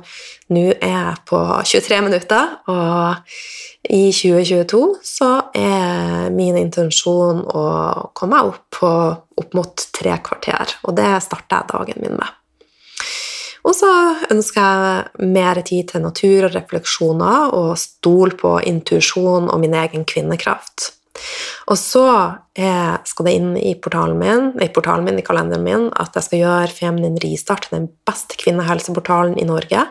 nå 0.53 0.65
er 0.73 0.93
jeg 0.93 1.23
på 1.29 1.41
23 1.73 2.01
minutter. 2.05 2.55
Og 2.71 3.35
i 3.89 4.05
2022 4.15 4.83
så 5.03 5.31
er 5.57 6.29
min 6.35 6.59
intensjon 6.59 7.43
å 7.43 7.65
komme 8.15 8.37
meg 8.37 8.53
opp 8.53 8.79
på 8.79 8.93
opp 9.43 9.57
mot 9.57 9.85
tre 9.95 10.15
kvarter, 10.23 10.77
og 10.85 10.95
det 10.97 11.09
starter 11.25 11.59
jeg 11.59 11.71
dagen 11.73 12.03
min 12.05 12.17
med. 12.19 12.39
Og 13.63 13.75
så 13.75 13.89
ønsker 14.31 14.59
jeg 14.59 15.29
mer 15.31 15.61
tid 15.63 15.87
til 15.93 16.03
natur 16.03 16.49
og 16.49 16.55
refleksjoner, 16.55 17.53
og 17.55 17.77
stol 17.79 18.35
på 18.39 18.57
intuisjon 18.67 19.47
og 19.47 19.61
min 19.63 19.75
egen 19.79 20.03
kvinnekraft. 20.07 20.91
Og 21.71 21.77
så 21.79 22.03
er, 22.59 22.99
skal 23.07 23.27
det 23.27 23.33
inn 23.37 23.53
i 23.55 23.71
portalen 23.79 24.17
min, 24.19 24.49
i 24.59 24.67
portalen 24.73 25.05
min, 25.07 25.19
i 25.19 25.23
kalenderen 25.25 25.63
min, 25.63 25.85
at 25.99 26.17
jeg 26.17 26.25
skal 26.25 26.41
gjøre 26.41 26.73
Feminin 26.75 27.15
Ristart 27.23 27.69
den 27.71 27.87
beste 28.07 28.35
kvinnehelseportalen 28.41 29.37
i 29.39 29.47
Norge, 29.47 29.85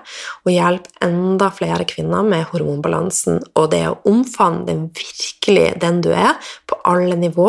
og 0.45 0.53
hjelpe 0.53 0.93
enda 1.05 1.49
flere 1.55 1.87
kvinner 1.89 2.27
med 2.27 2.45
hormonbalansen 2.53 3.41
og 3.57 3.71
det 3.73 3.87
å 3.89 3.99
omfavne 4.09 4.67
den 4.69 4.85
virkelig 4.93 5.73
den 5.81 6.05
du 6.05 6.13
er, 6.13 6.37
på 6.69 6.77
alle 6.89 7.17
nivå, 7.17 7.49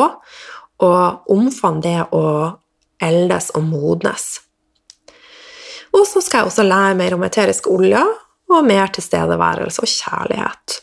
og 0.84 1.32
omfavne 1.32 1.84
det 1.84 2.00
å 2.16 2.26
eldes 3.04 3.52
og 3.58 3.68
modnes. 3.68 4.28
Og 5.94 6.08
så 6.10 6.24
skal 6.24 6.42
jeg 6.42 6.50
også 6.50 6.66
lære 6.66 6.98
mer 6.98 7.16
om 7.18 7.24
eterisk 7.28 7.68
olje 7.70 8.02
og 8.54 8.66
mer 8.66 8.88
tilstedeværelse 8.96 9.84
og 9.84 9.92
kjærlighet. 9.92 10.80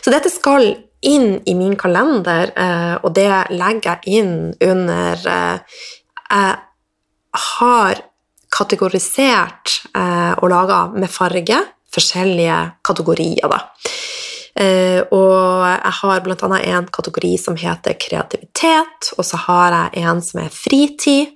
Så 0.00 0.12
dette 0.12 0.32
skal 0.32 0.72
inn 1.00 1.40
i 1.46 1.54
min 1.54 1.76
kalender, 1.80 2.52
eh, 2.56 2.94
og 3.00 3.14
det 3.16 3.30
legger 3.54 4.00
jeg 4.04 4.20
inn 4.20 4.34
under 4.60 5.26
eh, 5.34 5.82
Jeg 6.30 6.58
har 7.56 8.00
kategorisert 8.50 9.76
eh, 9.94 10.32
og 10.38 10.50
laga 10.50 10.80
med 10.94 11.10
farge 11.10 11.58
forskjellige 11.94 12.58
kategorier. 12.86 13.48
da. 13.50 13.64
Uh, 14.60 15.00
og 15.14 15.62
jeg 15.62 15.92
har 16.00 16.24
annet 16.26 16.64
en 16.68 16.86
kategori 16.90 17.30
som 17.38 17.54
heter 17.56 17.94
kreativitet, 18.02 19.12
og 19.16 19.24
så 19.24 19.38
har 19.46 19.76
jeg 19.76 20.02
en 20.02 20.20
som 20.26 20.40
er 20.42 20.50
fritid, 20.50 21.30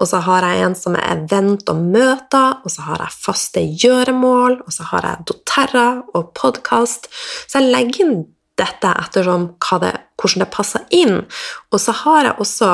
og 0.00 0.08
så 0.08 0.22
har 0.24 0.46
jeg 0.48 0.64
en 0.64 0.74
som 0.74 0.96
er 0.96 1.12
event 1.12 1.68
og 1.68 1.82
møter, 1.84 2.56
og 2.64 2.72
så 2.72 2.86
har 2.88 3.04
jeg 3.04 3.18
faste 3.20 3.62
gjøremål, 3.84 4.62
og 4.64 4.72
så 4.72 4.88
har 4.90 5.06
jeg 5.10 5.28
doterra 5.28 5.88
og 6.16 6.32
podkast. 6.34 7.10
Så 7.46 7.60
jeg 7.60 7.70
legger 7.70 8.06
inn 8.06 8.16
dette 8.60 8.90
ettersom 9.02 9.48
det, 9.82 9.94
hvordan 10.20 10.44
det 10.44 10.50
passer 10.54 10.84
inn. 10.94 11.24
Og 11.72 11.80
så 11.80 11.94
har 12.04 12.30
jeg 12.30 12.38
også 12.44 12.70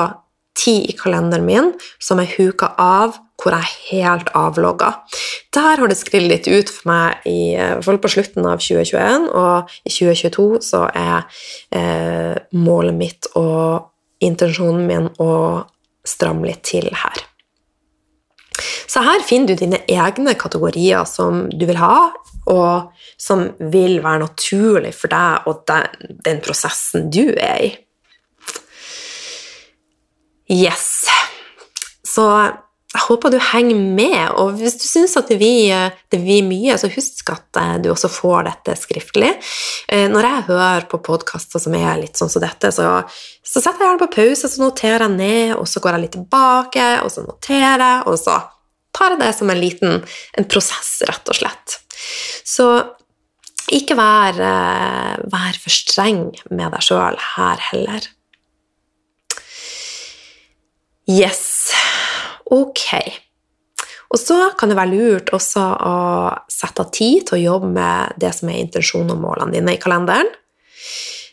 tid 0.57 0.89
i 0.91 0.95
kalenderen 0.97 1.45
min 1.47 1.71
som 2.01 2.19
jeg 2.21 2.35
huker 2.37 2.75
av 2.81 3.17
hvor 3.41 3.55
jeg 3.55 3.65
er 3.65 3.77
helt 3.89 4.29
avlogga. 4.37 4.91
Der 5.55 5.79
har 5.81 5.89
det 5.89 5.97
skrevet 5.97 6.29
litt 6.29 6.49
ut 6.51 6.69
for 6.69 6.91
meg 6.91 7.25
i 7.25 7.55
hvert 7.57 7.87
fall 7.87 7.97
på 8.03 8.11
slutten 8.13 8.45
av 8.45 8.61
2021, 8.61 9.25
og 9.33 9.71
i 9.81 9.93
2022 9.95 10.61
så 10.67 10.83
er 10.93 11.25
eh, 11.73 12.37
målet 12.53 12.97
mitt 12.99 13.31
og 13.33 13.89
intensjonen 14.21 14.85
min 14.85 15.09
å 15.17 15.33
stramme 16.05 16.51
litt 16.51 16.61
til 16.69 16.91
her. 16.93 17.25
Så 18.91 19.03
her 19.05 19.23
finner 19.23 19.53
du 19.53 19.61
dine 19.61 19.79
egne 19.87 20.33
kategorier 20.35 21.05
som 21.07 21.45
du 21.47 21.63
vil 21.69 21.79
ha, 21.79 22.09
og 22.51 23.05
som 23.21 23.45
vil 23.71 24.01
være 24.03 24.25
naturlig 24.25 24.91
for 24.97 25.13
deg 25.13 25.47
og 25.47 25.63
den, 25.69 26.17
den 26.25 26.41
prosessen 26.43 27.07
du 27.13 27.29
er 27.31 27.69
i. 27.69 27.71
Yes. 30.51 31.05
Så 32.03 32.25
jeg 32.91 33.05
håper 33.05 33.31
du 33.31 33.37
henger 33.39 33.77
med, 33.79 34.33
og 34.35 34.57
hvis 34.59 34.75
du 34.81 34.83
syns 34.83 35.15
at 35.15 35.29
det 35.31 35.37
blir 36.19 36.43
mye, 36.43 36.75
så 36.75 36.89
husk 36.91 37.29
at 37.31 37.59
eh, 37.61 37.75
du 37.79 37.87
også 37.93 38.09
får 38.11 38.49
dette 38.49 38.75
skriftlig. 38.81 39.29
Eh, 39.87 40.09
når 40.11 40.27
jeg 40.27 40.47
hører 40.49 40.87
på 40.91 40.99
podkaster 41.05 41.63
som 41.63 41.77
er 41.79 42.01
litt 42.01 42.19
sånn 42.19 42.33
som 42.33 42.43
dette, 42.43 42.73
så, 42.75 42.89
så 43.39 43.63
setter 43.63 43.79
jeg 43.79 43.87
gjerne 43.93 44.03
på 44.03 44.11
pause, 44.17 44.51
så 44.51 44.59
noterer 44.59 45.07
jeg 45.07 45.15
ned, 45.15 45.53
og 45.55 45.69
så 45.71 45.79
går 45.79 45.95
jeg 45.95 46.03
litt 46.03 46.17
tilbake, 46.17 46.89
og 47.05 47.13
så 47.15 47.23
noterer 47.23 47.85
jeg, 47.85 48.03
og 48.11 48.19
så 48.19 48.41
tar 48.95 49.15
jeg 49.15 49.21
det 49.21 49.31
som 49.37 49.51
en 49.51 49.61
liten 49.61 50.01
en 50.37 50.49
prosess, 50.51 50.99
rett 51.07 51.31
og 51.31 51.37
slett. 51.37 51.77
Så 52.47 52.67
ikke 53.71 53.95
vær, 53.95 54.35
eh, 54.35 55.17
vær 55.31 55.59
for 55.61 55.71
streng 55.71 56.31
med 56.49 56.71
deg 56.73 56.83
sjøl 56.83 57.17
her 57.35 57.61
heller. 57.71 58.07
Yes. 61.07 61.71
Ok. 62.51 62.83
Og 64.11 64.19
så 64.19 64.37
kan 64.59 64.71
det 64.71 64.75
være 64.75 64.91
lurt 64.91 65.31
også 65.35 65.63
å 65.87 65.95
sette 66.51 66.83
av 66.83 66.91
tid 66.91 67.29
til 67.29 67.37
å 67.37 67.45
jobbe 67.45 67.71
med 67.71 68.19
det 68.19 68.33
som 68.35 68.51
er 68.51 68.59
intensjonen 68.59 69.15
og 69.15 69.21
målene 69.23 69.55
dine 69.55 69.77
i 69.77 69.81
kalenderen. 69.81 70.27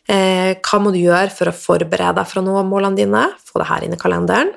Eh, 0.09 0.55
hva 0.63 0.79
må 0.81 0.93
du 0.95 1.01
gjøre 1.03 1.33
for 1.35 1.51
å 1.51 1.57
forberede 1.57 2.17
deg 2.21 2.31
for 2.31 2.41
å 2.41 2.47
nå 2.47 2.63
målene 2.65 2.97
dine? 2.97 3.27
Få 3.45 3.61
det 3.61 3.69
her 3.69 3.85
inn 3.85 3.97
i 3.97 4.01
kalenderen. 4.01 4.55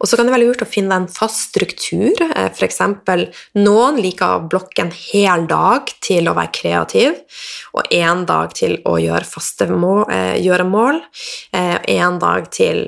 Og 0.00 0.08
så 0.08 0.18
kan 0.18 0.28
det 0.28 0.34
være 0.34 0.48
lurt 0.48 0.64
å 0.64 0.68
finne 0.68 0.98
en 1.00 1.08
fast 1.10 1.50
struktur. 1.50 2.12
Eh, 2.26 2.50
F.eks. 2.50 2.80
noen 3.60 4.00
liker 4.00 4.36
å 4.36 4.44
blokke 4.50 4.86
en 4.86 4.94
hel 4.94 5.46
dag 5.50 5.92
til 6.04 6.30
å 6.30 6.36
være 6.36 6.54
kreativ, 6.54 7.20
og 7.74 7.94
én 7.94 8.24
dag 8.28 8.54
til 8.56 8.78
å 8.88 8.96
gjøre 9.02 9.28
faste 9.28 9.68
mål, 9.70 10.04
eh, 10.12 10.36
gjøremål. 10.44 11.00
Én 11.54 12.18
dag 12.22 12.50
til 12.54 12.84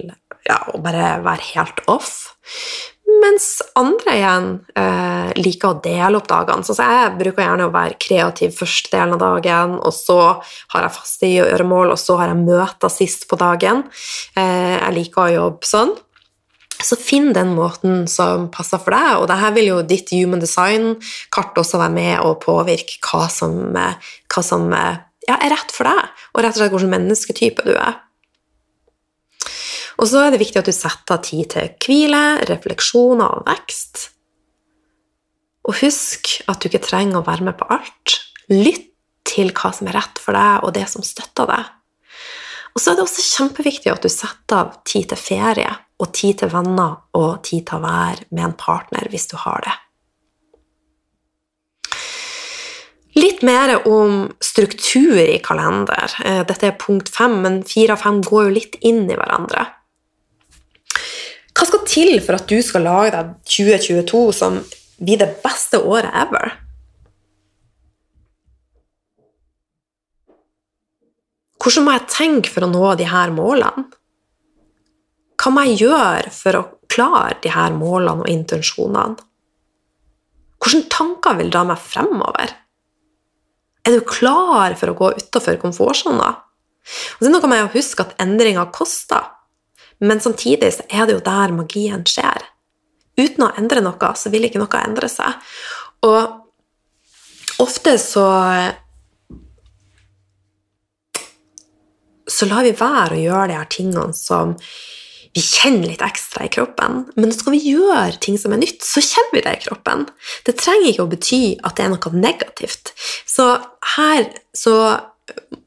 ja, 0.46 0.61
å 0.72 0.81
bare 0.83 1.16
være 1.25 1.51
helt 1.55 1.83
off. 1.90 2.12
Mens 3.07 3.61
andre 3.79 4.14
igjen 4.18 4.46
eh, 4.77 5.29
liker 5.38 5.70
å 5.70 5.79
dele 5.83 6.18
opp 6.18 6.27
dagene. 6.31 6.66
Så 6.66 6.75
jeg 6.75 7.12
bruker 7.20 7.44
gjerne 7.44 7.68
å 7.68 7.75
være 7.75 7.99
kreativ 8.03 8.57
første 8.59 8.90
delen 8.92 9.14
av 9.14 9.22
dagen, 9.22 9.77
og 9.79 9.94
så 9.94 10.18
har 10.75 10.87
jeg 10.87 10.96
faste 10.96 11.31
gjøremål, 11.31 11.94
og 11.94 12.01
så 12.03 12.18
har 12.20 12.33
jeg 12.33 12.42
møter 12.42 12.92
sist 12.92 13.29
på 13.31 13.38
dagen. 13.40 13.85
Eh, 14.37 14.75
jeg 14.75 14.96
liker 14.99 15.22
å 15.22 15.35
jobbe 15.37 15.70
sånn. 15.70 15.94
Så 16.87 16.94
finn 17.01 17.33
den 17.35 17.55
måten 17.57 18.05
som 18.11 18.46
passer 18.55 18.79
for 18.83 18.94
deg, 18.94 19.18
og 19.18 19.27
dette 19.31 19.51
vil 19.57 19.70
jo 19.72 19.83
ditt 19.83 20.12
human 20.14 20.42
design-kart 20.42 21.59
også 21.59 21.81
være 21.83 21.94
med 21.96 22.14
og 22.22 22.38
påvirke 22.44 23.01
hva 23.03 23.27
som, 23.33 23.59
eh, 23.75 24.12
hva 24.31 24.42
som 24.46 24.68
eh, 24.70 25.01
ja, 25.27 25.38
er 25.40 25.51
rett 25.57 25.75
for 25.75 25.90
deg, 25.90 26.12
og 26.35 26.44
rett 26.44 26.55
og 26.55 26.62
slett 26.62 26.77
hvilken 26.77 26.94
mennesketype 26.94 27.66
du 27.66 27.75
er. 27.75 28.03
Og 29.96 30.11
så 30.11 30.27
er 30.27 30.35
det 30.35 30.42
viktig 30.42 30.61
at 30.61 30.68
du 30.68 30.75
setter 30.77 31.16
av 31.16 31.25
tid 31.25 31.49
til 31.55 31.72
hvile, 31.83 32.22
refleksjoner 32.51 33.38
og 33.38 33.46
vekst. 33.49 34.11
Og 35.66 35.81
husk 35.81 36.37
at 36.46 36.61
du 36.61 36.68
ikke 36.68 36.85
trenger 36.85 37.22
å 37.22 37.27
være 37.27 37.49
med 37.49 37.57
på 37.59 37.66
alt. 37.72 38.18
Lytt 38.53 38.92
til 39.27 39.51
hva 39.57 39.72
som 39.75 39.88
er 39.90 39.96
rett 39.99 40.20
for 40.22 40.37
deg, 40.37 40.62
og 40.62 40.77
det 40.77 40.85
som 40.92 41.03
støtter 41.03 41.49
deg. 41.51 41.72
Og 42.77 42.83
så 42.83 42.93
er 42.93 42.99
det 42.99 43.07
også 43.07 43.25
kjempeviktig 43.25 43.89
at 43.89 44.05
du 44.05 44.12
setter 44.12 44.59
av 44.61 44.75
tid 44.85 45.09
til 45.09 45.21
ferie, 45.21 45.73
og 45.97 46.12
tid 46.12 46.43
til 46.43 46.51
venner, 46.53 46.99
og 47.17 47.41
tid 47.49 47.65
til 47.71 47.79
å 47.79 47.87
være 47.87 48.27
med 48.37 48.51
en 48.51 48.57
partner 48.61 49.09
hvis 49.09 49.31
du 49.31 49.39
har 49.41 49.65
det. 49.65 49.73
Litt 53.17 53.41
mer 53.49 53.73
om 53.89 54.27
struktur 54.45 55.17
i 55.17 55.39
kalender. 55.41 56.12
Eh, 56.21 56.43
dette 56.45 56.69
er 56.69 56.77
punkt 56.77 57.09
fem, 57.09 57.39
men 57.47 57.62
fire 57.65 57.97
og 57.97 58.03
fem 58.03 58.21
går 58.21 58.45
jo 58.45 58.55
litt 58.59 58.77
inn 58.85 59.07
i 59.09 59.17
hverandre. 59.17 59.65
Hva 61.57 61.65
skal 61.65 61.87
til 61.89 62.21
for 62.21 62.37
at 62.37 62.45
du 62.53 62.61
skal 62.61 62.85
lage 62.85 63.15
deg 63.15 63.33
2022 63.49 64.23
som 64.37 64.61
blir 65.01 65.23
det 65.25 65.31
beste 65.41 65.81
året 65.81 66.12
ever? 66.12 66.59
Hvordan 71.66 71.83
må 71.83 71.94
jeg 71.96 72.07
tenke 72.12 72.50
for 72.55 72.62
å 72.62 72.70
nå 72.70 72.92
de 72.94 73.09
her 73.11 73.33
målene? 73.35 73.88
Hva 75.35 75.50
må 75.50 75.64
jeg 75.66 75.81
gjøre 75.83 76.31
for 76.31 76.59
å 76.61 76.66
klare 76.87 77.40
de 77.42 77.50
her 77.50 77.74
målene 77.74 78.22
og 78.22 78.31
intensjonene? 78.31 79.18
Hvilke 80.62 80.87
tanker 80.94 81.35
vil 81.40 81.50
dra 81.50 81.64
meg 81.66 81.83
fremover? 81.83 82.55
Er 83.83 83.98
du 83.98 84.07
klar 84.07 84.79
for 84.79 84.92
å 84.92 84.96
gå 84.98 85.11
utafor 85.18 85.59
komfortsona? 85.59 86.31
Og 87.18 87.26
så 87.26 87.42
kan 87.42 87.50
man 87.50 87.64
jo 87.64 87.74
huske 87.74 88.07
at 88.07 88.14
endringer 88.22 88.70
koster. 88.70 89.26
Men 89.98 90.22
samtidig 90.22 90.70
er 90.87 91.11
det 91.11 91.18
jo 91.18 91.26
der 91.26 91.55
magien 91.55 92.07
skjer. 92.07 92.46
Uten 93.18 93.42
å 93.42 93.52
endre 93.59 93.83
noe, 93.83 94.14
så 94.14 94.31
vil 94.31 94.46
ikke 94.46 94.62
noe 94.62 94.83
endre 94.87 95.11
seg. 95.11 95.35
Og 96.07 97.59
ofte 97.66 97.98
så 97.98 98.26
Så 102.37 102.49
lar 102.51 102.66
vi 102.66 102.77
være 102.77 103.16
å 103.16 103.25
gjøre 103.25 103.49
de 103.51 103.59
her 103.59 103.72
tingene 103.72 104.12
som 104.16 104.55
vi 105.37 105.42
kjenner 105.44 105.90
litt 105.90 106.05
ekstra 106.05 106.46
i 106.46 106.53
kroppen. 106.53 107.03
Men 107.16 107.33
skal 107.35 107.53
vi 107.53 107.75
gjøre 107.75 108.16
ting 108.25 108.38
som 108.40 108.55
er 108.57 108.62
nytt, 108.62 108.85
så 108.85 109.03
kjenner 109.05 109.35
vi 109.35 109.42
det 109.44 109.53
i 109.59 109.64
kroppen. 109.66 110.07
Det 110.49 110.57
trenger 110.57 110.88
ikke 110.88 111.05
å 111.05 111.11
bety 111.12 111.42
at 111.61 111.77
det 111.77 111.85
er 111.85 111.92
noe 111.92 112.12
negativt. 112.16 112.94
Så 113.29 113.51
her 113.96 114.31
så 114.57 114.77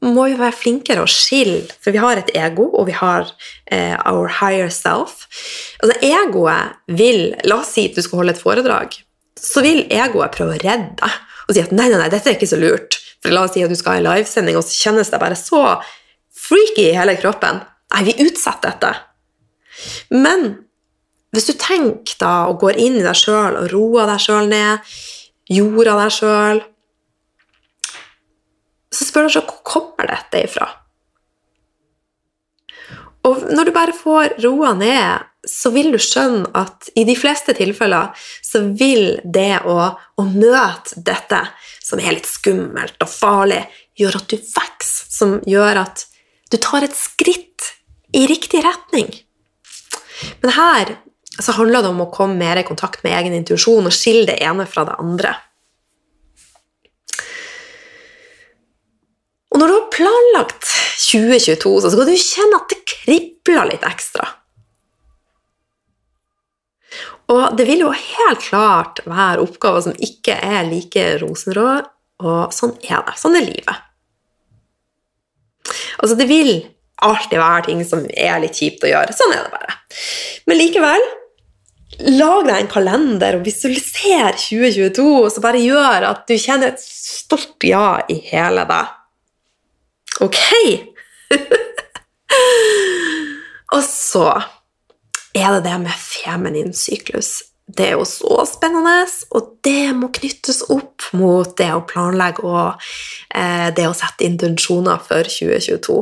må 0.00 0.24
vi 0.30 0.38
være 0.40 0.56
flinkere 0.56 1.04
å 1.04 1.10
skille, 1.10 1.68
for 1.84 1.94
vi 1.94 2.00
har 2.02 2.18
et 2.18 2.32
ego, 2.34 2.66
og 2.72 2.88
vi 2.88 2.96
har 2.96 3.28
eh, 3.70 3.94
our 4.08 4.30
higher 4.40 4.72
self. 4.72 5.26
Altså 5.82 5.98
Egoet 6.06 6.80
vil 6.96 7.36
La 7.44 7.60
oss 7.60 7.74
si 7.76 7.86
at 7.90 7.98
du 7.98 8.02
skal 8.02 8.22
holde 8.22 8.34
et 8.34 8.42
foredrag. 8.42 8.96
Så 9.40 9.62
vil 9.64 9.84
egoet 9.88 10.34
prøve 10.34 10.56
å 10.56 10.60
redde 10.60 10.96
deg 11.00 11.26
og 11.50 11.56
si 11.56 11.62
at 11.62 11.72
nei, 11.74 11.88
nei, 11.90 11.98
nei, 11.98 12.10
dette 12.12 12.30
er 12.30 12.36
ikke 12.36 12.46
så 12.46 12.58
lurt. 12.60 13.00
For 13.20 13.34
La 13.34 13.42
oss 13.46 13.56
si 13.56 13.62
at 13.64 13.72
du 13.72 13.78
skal 13.78 13.96
ha 13.96 14.00
en 14.00 14.06
livesending, 14.06 14.58
og 14.58 14.66
så 14.66 14.76
kjennes 14.86 15.10
det 15.10 15.18
bare 15.18 15.38
så 15.38 15.62
freaky 16.50 16.90
i 16.90 16.96
hele 16.98 17.14
kroppen. 17.20 17.62
Nei, 17.94 18.02
vi 18.10 18.16
utsetter 18.26 18.74
dette. 18.74 18.92
Men 20.12 20.50
hvis 21.30 21.46
du 21.46 21.54
tenker 21.54 22.18
da 22.20 22.34
og 22.50 22.58
går 22.62 22.78
inn 22.82 22.98
i 22.98 23.06
deg 23.06 23.16
sjøl 23.18 23.56
og 23.62 23.70
roer 23.72 24.10
deg 24.10 24.22
sjøl 24.22 24.50
ned, 24.50 24.92
jorda 25.50 25.96
deg 26.02 26.14
sjøl 26.14 26.62
så 28.90 29.06
spør 29.06 29.28
du 29.28 29.34
deg 29.38 29.46
hvor 29.48 29.60
kommer 29.66 30.10
dette 30.10 30.44
ifra? 30.44 30.68
Og 33.28 33.50
når 33.52 33.68
du 33.68 33.74
bare 33.76 33.94
får 33.94 34.38
roa 34.42 34.72
ned, 34.74 35.26
så 35.46 35.70
vil 35.72 35.90
du 35.92 35.98
skjønne 36.00 36.50
at 36.56 36.88
i 36.98 37.04
de 37.08 37.14
fleste 37.16 37.54
tilfeller 37.56 38.10
så 38.44 38.62
vil 38.76 39.20
det 39.24 39.62
å, 39.68 39.76
å 39.92 40.24
møte 40.26 41.00
dette, 41.04 41.40
som 41.84 42.00
er 42.00 42.16
litt 42.16 42.28
skummelt 42.28 43.00
og 43.00 43.12
farlig, 43.12 43.62
gjøre 43.98 44.22
at 44.22 44.32
du 44.32 44.36
vokser, 44.40 45.06
som 45.10 45.36
gjør 45.48 45.82
at 45.84 46.06
du 46.50 46.58
tar 46.58 46.86
et 46.86 46.96
skritt 46.96 47.70
i 48.16 48.26
riktig 48.26 48.64
retning. 48.64 49.10
Men 50.42 50.54
her 50.56 50.96
så 51.40 51.54
handler 51.56 51.84
det 51.84 51.92
om 51.92 52.02
å 52.04 52.10
komme 52.12 52.36
mer 52.40 52.60
i 52.60 52.66
kontakt 52.66 53.04
med 53.04 53.14
egen 53.16 53.36
intuisjon 53.38 53.86
og 53.86 53.94
skille 53.94 54.26
det 54.28 54.40
ene 54.44 54.66
fra 54.68 54.84
det 54.88 54.98
andre. 55.00 55.36
Og 59.50 59.58
når 59.58 59.70
du 59.70 59.76
har 59.76 59.88
planlagt 59.94 60.66
2022, 61.00 61.72
så 61.82 61.90
skal 61.94 62.06
du 62.06 62.18
kjenne 62.18 62.60
at 62.60 62.70
det 62.70 62.82
kribler 62.86 63.70
litt 63.70 63.86
ekstra. 63.86 64.28
Og 67.30 67.54
det 67.58 67.66
vil 67.68 67.84
jo 67.84 67.92
helt 67.94 68.42
klart 68.42 69.02
være 69.06 69.42
oppgaver 69.44 69.86
som 69.86 69.98
ikke 70.02 70.34
er 70.34 70.66
like 70.66 71.06
rosenrøde, 71.22 71.86
Og 72.20 72.52
sånn 72.52 72.74
er 72.84 73.00
det. 73.06 73.14
Sånn 73.16 73.38
er 73.38 73.46
livet. 73.46 73.76
Altså, 76.00 76.16
det 76.18 76.28
vil 76.30 76.52
alltid 77.00 77.40
være 77.40 77.64
ting 77.68 77.80
som 77.86 78.04
er 78.12 78.42
litt 78.42 78.58
kjipt 78.60 78.84
å 78.84 78.92
gjøre. 78.92 79.16
Sånn 79.16 79.34
er 79.34 79.46
det 79.46 79.54
bare. 79.54 79.76
Men 80.50 80.60
likevel, 80.60 81.06
lag 82.20 82.46
deg 82.48 82.56
en 82.56 82.70
kalender 82.72 83.38
og 83.38 83.44
visualiser 83.46 84.36
2022, 84.36 85.10
som 85.34 85.44
bare 85.44 85.62
gjør 85.64 86.08
at 86.10 86.24
du 86.28 86.36
kjenner 86.36 86.72
et 86.72 86.84
stort 86.84 87.66
ja 87.66 88.00
i 88.12 88.20
hele 88.30 88.66
deg. 88.68 88.96
Ok? 90.26 90.40
og 93.76 93.84
så 93.86 94.26
er 95.36 95.54
det 95.56 95.62
det 95.68 95.76
med 95.84 95.94
feminin 95.94 96.74
syklus. 96.76 97.38
Det 97.70 97.86
er 97.86 97.98
jo 97.98 98.06
så 98.08 98.42
spennende, 98.48 99.04
og 99.36 99.50
det 99.66 99.92
må 99.94 100.08
knyttes 100.16 100.62
opp 100.72 101.10
mot 101.16 101.52
det 101.58 101.68
å 101.74 101.84
planlegge 101.86 102.46
og 102.46 102.86
eh, 103.36 103.68
det 103.76 103.86
å 103.86 103.96
sette 103.96 104.26
intensjoner 104.26 105.02
for 105.04 105.28
2022. 105.28 105.98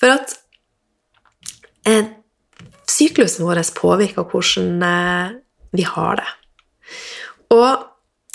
For 0.00 0.14
at 0.14 0.36
eh, 1.88 2.12
syklusen 2.90 3.48
vår 3.48 3.64
påvirker 3.78 4.28
hvordan 4.28 4.86
eh, 4.86 5.34
vi 5.74 5.88
har 5.88 6.20
det. 6.20 6.30
Og 7.54 7.93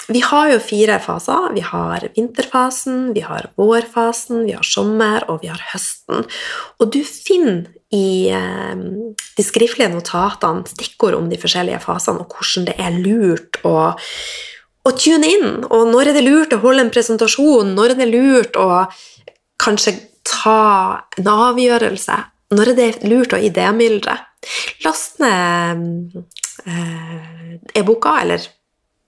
vi 0.10 0.22
har 0.26 0.50
jo 0.50 0.60
fire 0.64 0.98
faser. 1.04 1.52
Vi 1.54 1.62
har 1.62 2.08
vinterfasen, 2.16 3.14
vi 3.14 3.22
har 3.22 3.50
vårfasen, 3.60 4.46
vi 4.48 4.56
har 4.58 4.66
sommer, 4.66 5.26
og 5.30 5.44
vi 5.44 5.52
har 5.52 5.62
høsten. 5.72 6.26
Og 6.80 6.90
du 6.94 7.04
finner 7.06 7.68
i 7.94 8.30
eh, 8.34 8.82
de 9.38 9.46
skriftlige 9.46 9.92
notatene 9.94 10.66
stikkord 10.70 11.18
om 11.18 11.30
de 11.30 11.38
forskjellige 11.42 11.82
fasene, 11.86 12.26
og 12.26 12.34
hvordan 12.34 12.68
det 12.70 12.78
er 12.82 12.98
lurt 12.98 13.62
å, 13.66 13.76
å 14.90 14.96
tune 14.98 15.30
inn. 15.30 15.64
Og 15.70 15.90
når 15.94 16.12
er 16.12 16.20
det 16.20 16.26
lurt 16.26 16.58
å 16.58 16.62
holde 16.66 16.88
en 16.88 16.94
presentasjon? 16.94 17.76
Når 17.78 17.94
er 17.94 18.02
det 18.02 18.12
lurt 18.12 18.58
å 18.58 18.70
kanskje 19.62 19.98
ta 20.26 20.60
en 21.22 21.34
avgjørelse? 21.36 22.18
Når 22.58 22.74
er 22.74 22.80
det 22.82 22.92
lurt 23.06 23.38
å 23.38 23.42
idémyldre? 23.46 24.18
Last 24.86 25.20
ned 25.22 26.16
eh, 26.66 27.60
e-boka, 27.78 28.24
eller 28.24 28.50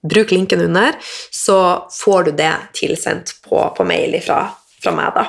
bruk 0.04 0.32
linken 0.32 0.62
under, 0.62 0.98
så 1.32 1.88
får 1.94 2.24
du 2.24 2.32
det 2.42 2.54
tilsendt 2.78 3.36
på, 3.46 3.62
på 3.78 3.86
mail 3.88 4.18
fra, 4.26 4.44
fra 4.82 4.96
meg. 4.96 5.14
da. 5.16 5.28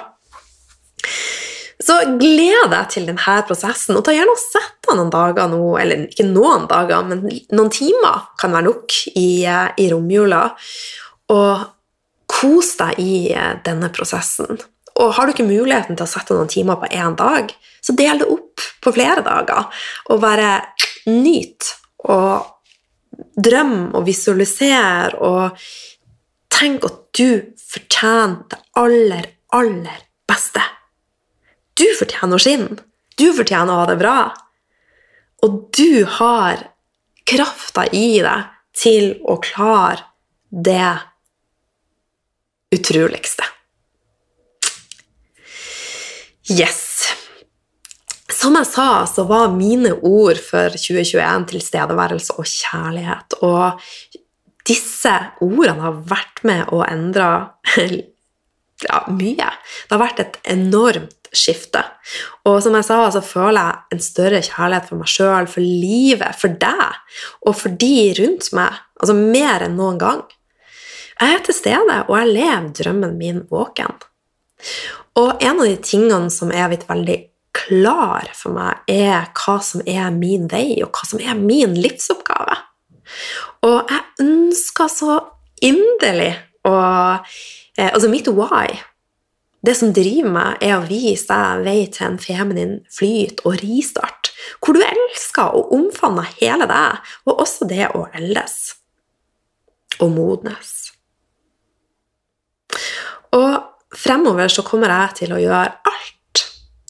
Så 1.82 1.96
gled 2.18 2.70
deg 2.70 2.90
til 2.92 3.08
denne 3.10 3.36
prosessen, 3.46 3.96
og 3.98 4.04
ta 4.06 4.14
gjerne 4.14 4.34
og 4.34 4.40
sett 4.40 4.76
deg 4.86 4.98
noen 4.98 5.12
dager 5.12 5.50
nå, 5.50 5.62
eller 5.82 6.06
ikke 6.06 6.28
noen 6.28 6.68
dager, 6.70 7.02
men 7.08 7.24
noen 7.50 7.72
timer 7.74 8.28
kan 8.38 8.54
være 8.54 8.68
nok 8.68 8.98
i, 9.18 9.30
i 9.42 9.88
romjula, 9.90 10.44
og 11.34 11.64
kos 12.32 12.76
deg 12.78 13.00
i 13.02 13.16
denne 13.66 13.90
prosessen. 13.94 14.60
Og 15.02 15.14
har 15.16 15.26
du 15.26 15.34
ikke 15.34 15.48
muligheten 15.48 15.98
til 15.98 16.06
å 16.06 16.10
sette 16.10 16.36
noen 16.36 16.50
timer 16.52 16.78
på 16.78 16.90
én 16.94 17.16
dag, 17.18 17.50
så 17.82 17.96
del 17.98 18.22
det 18.22 18.30
opp 18.30 18.62
på 18.84 18.94
flere 18.94 19.24
dager, 19.26 19.66
og 20.12 20.22
bare 20.22 20.54
nyt 21.10 21.72
og 22.06 22.52
drøm 23.36 23.92
og 23.96 24.06
visualisere 24.06 25.18
og 25.22 25.58
tenk 26.52 26.84
at 26.88 26.98
du 27.16 27.28
fortjener 27.58 28.42
det 28.50 28.60
aller, 28.78 29.28
aller 29.56 30.04
beste. 30.28 30.62
Du 31.78 31.86
fortjener 31.98 32.36
å 32.36 32.42
skinne. 32.42 32.78
Du 33.18 33.28
fortjener 33.36 33.72
å 33.72 33.82
ha 33.82 33.88
det 33.90 33.98
bra. 34.00 34.18
Og 35.42 35.58
du 35.76 36.04
har 36.18 36.68
krafta 37.28 37.86
i 37.92 38.20
deg 38.24 38.50
til 38.76 39.14
å 39.28 39.38
klare 39.42 40.06
det 40.50 40.92
utroligste. 42.72 43.48
Yes. 46.48 46.91
Som 48.42 48.56
jeg 48.58 48.66
sa, 48.66 49.04
så 49.06 49.22
var 49.28 49.52
mine 49.54 49.92
ord 50.02 50.40
for 50.42 50.74
2021 50.74 51.44
tilstedeværelse 51.52 52.34
og 52.40 52.48
kjærlighet. 52.50 53.36
Og 53.46 53.84
disse 54.66 55.12
ordene 55.44 55.84
har 55.84 56.00
vært 56.10 56.42
med 56.48 56.72
å 56.74 56.80
endre 56.82 57.28
ja, 58.88 59.02
mye. 59.14 59.46
Det 59.86 59.94
har 59.94 60.02
vært 60.02 60.24
et 60.24 60.40
enormt 60.56 61.30
skifte. 61.32 61.84
Og 62.48 62.58
som 62.64 62.74
jeg 62.76 62.88
sa, 62.90 62.98
så 63.14 63.22
føler 63.24 63.62
jeg 63.62 63.96
en 63.96 64.04
større 64.10 64.42
kjærlighet 64.42 64.90
for 64.90 65.04
meg 65.04 65.14
sjøl, 65.14 65.50
for 65.54 65.62
livet, 65.62 66.38
for 66.42 66.60
deg 66.66 67.18
og 67.46 67.58
for 67.62 67.78
de 67.78 67.96
rundt 68.18 68.50
meg. 68.58 68.84
Altså 68.98 69.18
mer 69.22 69.68
enn 69.68 69.78
noen 69.78 70.02
gang. 70.02 70.26
Jeg 71.20 71.36
er 71.36 71.44
til 71.46 71.54
stede, 71.54 72.04
og 72.08 72.16
jeg 72.18 72.34
lever 72.34 72.72
drømmen 72.74 73.18
min 73.20 73.44
våken. 73.52 74.02
Og 75.20 75.36
en 75.38 75.60
av 75.60 75.68
de 75.68 75.76
tingene 75.84 76.32
som 76.34 76.50
er 76.50 76.72
blitt 76.72 76.88
veldig 76.90 77.20
klar 77.56 78.30
for 78.36 78.54
meg, 78.56 78.82
er 78.90 79.28
hva 79.36 79.58
som 79.64 79.82
er 79.88 80.10
min 80.14 80.48
vei, 80.52 80.80
og 80.84 80.92
hva 80.92 81.08
som 81.08 81.20
er 81.22 81.38
min 81.38 81.76
livsoppgave. 81.78 82.56
Og 83.66 83.92
jeg 83.92 84.24
ønsker 84.24 84.88
så 84.90 85.18
inderlig 85.62 86.32
å 86.66 86.76
eh, 86.78 87.90
Altså, 87.92 88.08
mitt 88.12 88.28
why, 88.32 88.78
det 89.62 89.76
som 89.78 89.92
driver 89.94 90.32
meg, 90.34 90.62
er 90.64 90.76
å 90.76 90.86
vise 90.88 91.28
deg 91.30 91.64
vei 91.66 91.78
til 91.92 92.08
en 92.08 92.18
feminin 92.20 92.74
flyt 92.90 93.44
og 93.46 93.60
ristart, 93.62 94.32
hvor 94.60 94.76
du 94.76 94.82
elsker 94.82 95.54
og 95.58 95.70
omfavner 95.76 96.28
hele 96.40 96.66
deg, 96.70 97.12
og 97.28 97.44
også 97.44 97.68
det 97.70 97.86
å 97.94 98.08
eldes 98.18 98.56
og 100.02 100.10
modnes. 100.16 100.72
Og 103.36 103.52
fremover 103.96 104.50
så 104.52 104.64
kommer 104.66 104.90
jeg 104.92 105.22
til 105.22 105.36
å 105.36 105.40
gjøre 105.40 105.78
alt 105.92 106.18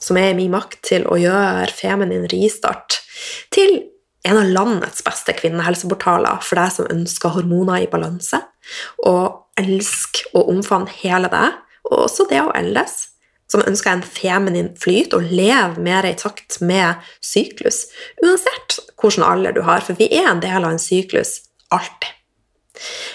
som 0.02 0.18
er 0.18 0.32
i 0.32 0.36
min 0.38 0.52
makt 0.52 0.80
til 0.90 1.06
å 1.06 1.18
gjøre 1.20 1.70
feminin 1.78 2.26
ristart 2.32 3.00
til 3.54 3.78
en 4.26 4.38
av 4.38 4.50
landets 4.54 5.02
beste 5.06 5.34
kvinnehelseportaler 5.38 6.42
for 6.46 6.58
deg 6.58 6.74
som 6.74 6.90
ønsker 6.90 7.34
hormoner 7.34 7.82
i 7.82 7.90
balanse, 7.90 8.38
og 9.02 9.58
elsker 9.58 10.36
å 10.38 10.44
omfavne 10.52 10.92
hele 11.02 11.30
deg, 11.32 11.56
og 11.90 12.04
også 12.04 12.28
det 12.30 12.42
å 12.42 12.52
eldes, 12.56 13.08
som 13.50 13.64
ønsker 13.68 13.92
en 13.92 14.06
feminin 14.06 14.70
flyt 14.80 15.12
og 15.16 15.26
leve 15.28 15.82
mer 15.82 16.06
i 16.08 16.14
takt 16.16 16.60
med 16.64 17.02
syklus, 17.20 17.84
uansett 18.22 18.78
hvilken 19.02 19.26
alder 19.26 19.58
du 19.58 19.64
har, 19.66 19.82
for 19.84 19.98
vi 19.98 20.08
er 20.14 20.30
en 20.30 20.42
del 20.42 20.62
av 20.62 20.72
en 20.72 20.82
syklus 20.82 21.40
alltid. 21.74 22.14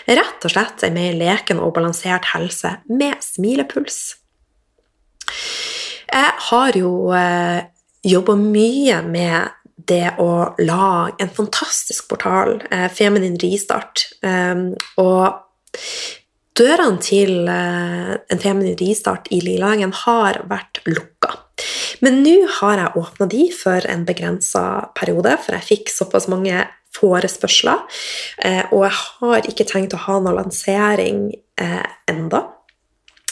Rett 0.08 0.46
og 0.46 0.54
slett 0.54 0.84
en 0.86 0.96
mer 0.96 1.16
leken 1.18 1.60
og 1.64 1.74
balansert 1.76 2.30
helse 2.36 2.78
med 2.92 3.24
smilepuls. 3.26 4.18
Jeg 6.08 6.34
har 6.50 6.78
jo 6.78 6.92
eh, 7.16 7.64
jobba 8.08 8.36
mye 8.40 9.02
med 9.08 9.54
det 9.88 10.18
å 10.20 10.54
lage 10.60 11.24
en 11.24 11.32
fantastisk 11.32 12.10
portal, 12.12 12.58
eh, 12.72 12.88
Feminin 12.92 13.38
Ristart. 13.40 14.08
Um, 14.24 14.72
og 15.00 15.44
dørene 16.58 17.02
til 17.04 17.48
eh, 17.52 18.16
en 18.18 18.42
feminin 18.42 18.78
ristart 18.80 19.30
i 19.34 19.42
Lillehagen 19.44 19.94
har 20.06 20.42
vært 20.50 20.82
lukka. 20.90 21.36
Men 22.06 22.22
nå 22.22 22.36
har 22.60 22.82
jeg 22.82 23.02
åpna 23.02 23.28
de 23.30 23.46
for 23.56 23.86
en 23.90 24.06
begrensa 24.06 24.64
periode, 24.98 25.34
for 25.44 25.58
jeg 25.58 25.70
fikk 25.72 25.94
såpass 25.94 26.28
mange 26.30 26.66
forespørsler. 26.98 27.86
Eh, 28.46 28.64
og 28.72 28.86
jeg 28.88 28.96
har 28.98 29.50
ikke 29.52 29.68
tenkt 29.70 29.96
å 29.98 30.04
ha 30.08 30.20
noen 30.20 30.40
lansering 30.42 31.28
eh, 31.62 31.84
enda. 32.10 32.46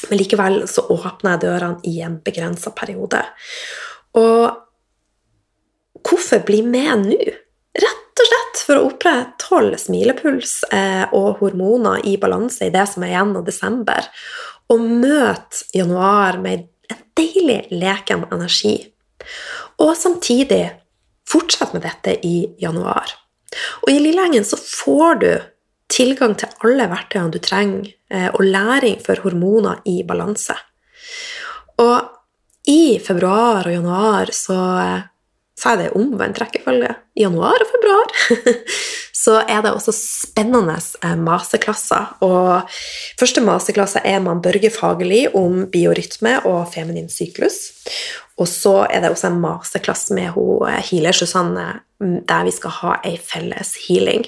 Men 0.10 0.20
likevel 0.20 0.62
så 0.70 0.86
åpner 0.94 1.36
jeg 1.36 1.44
dørene 1.46 1.90
i 1.90 2.00
en 2.06 2.20
begrensa 2.24 2.72
periode. 2.76 3.22
Og 4.20 4.54
hvorfor 6.06 6.44
bli 6.46 6.62
med 6.66 7.08
nå? 7.08 7.20
Rett 7.76 8.22
og 8.22 8.30
slett 8.30 8.62
for 8.64 8.80
å 8.80 8.86
opprettholde 8.88 9.80
smilepuls 9.82 10.62
eh, 10.72 11.04
og 11.16 11.42
hormoner 11.42 12.06
i 12.08 12.16
balanse 12.22 12.70
i 12.70 12.72
det 12.72 12.86
som 12.88 13.04
er 13.04 13.12
igjen 13.12 13.34
av 13.36 13.44
desember, 13.48 14.08
og 14.72 14.86
møte 14.86 15.66
januar 15.76 16.40
med 16.40 16.70
en 16.88 17.02
deilig 17.20 17.66
leken 17.74 18.24
energi. 18.32 18.78
Og 19.84 19.92
samtidig 20.00 20.64
fortsette 21.28 21.76
med 21.76 21.84
dette 21.84 22.16
i 22.24 22.38
januar. 22.62 23.12
Og 23.84 23.92
i 23.92 24.00
Lillehengen 24.00 24.48
så 24.48 24.58
får 24.60 25.20
du 25.22 25.30
tilgang 25.92 26.36
til 26.40 26.52
alle 26.66 26.90
verktøyene 26.92 27.34
du 27.34 27.40
trenger, 27.40 27.92
eh, 28.12 28.30
og 28.34 28.44
læring 28.44 29.00
for 29.06 29.22
hormoner 29.24 29.82
i 29.86 30.02
balanse. 30.08 30.56
Og 31.78 32.12
i 32.68 32.98
februar 33.00 33.68
og 33.68 33.74
januar 33.74 34.32
så 34.34 34.62
eh, 34.82 35.04
så 35.56 35.72
er 35.72 35.80
det 35.80 35.94
omvendt 35.96 36.40
rekkefølge. 36.42 36.92
I 37.16 37.24
januar 37.24 37.64
og 37.64 37.70
februar 37.70 38.12
så 39.24 39.38
er 39.48 39.62
det 39.64 39.72
også 39.72 39.94
spennende 39.96 40.76
maseklasser. 40.76 41.16
masterklasser. 41.24 42.10
Og 42.28 42.76
første 43.20 43.44
masterklasse 43.44 44.04
er 44.04 44.20
man 44.20 44.44
Børge 44.44 44.70
Fagerli 44.70 45.26
om 45.34 45.64
biorytme 45.72 46.42
og 46.46 46.68
feminin 46.74 47.08
syklus. 47.10 47.72
Og 48.38 48.50
så 48.52 48.82
er 48.90 49.02
det 49.02 49.14
også 49.14 49.32
en 49.32 49.40
masterklasse 49.40 50.14
med 50.14 50.34
hun 50.36 50.68
healer 50.90 51.16
Susanne, 51.16 51.80
der 52.02 52.44
vi 52.44 52.52
skal 52.52 52.76
ha 52.82 52.98
ei 53.08 53.16
felles 53.16 53.78
healing. 53.88 54.28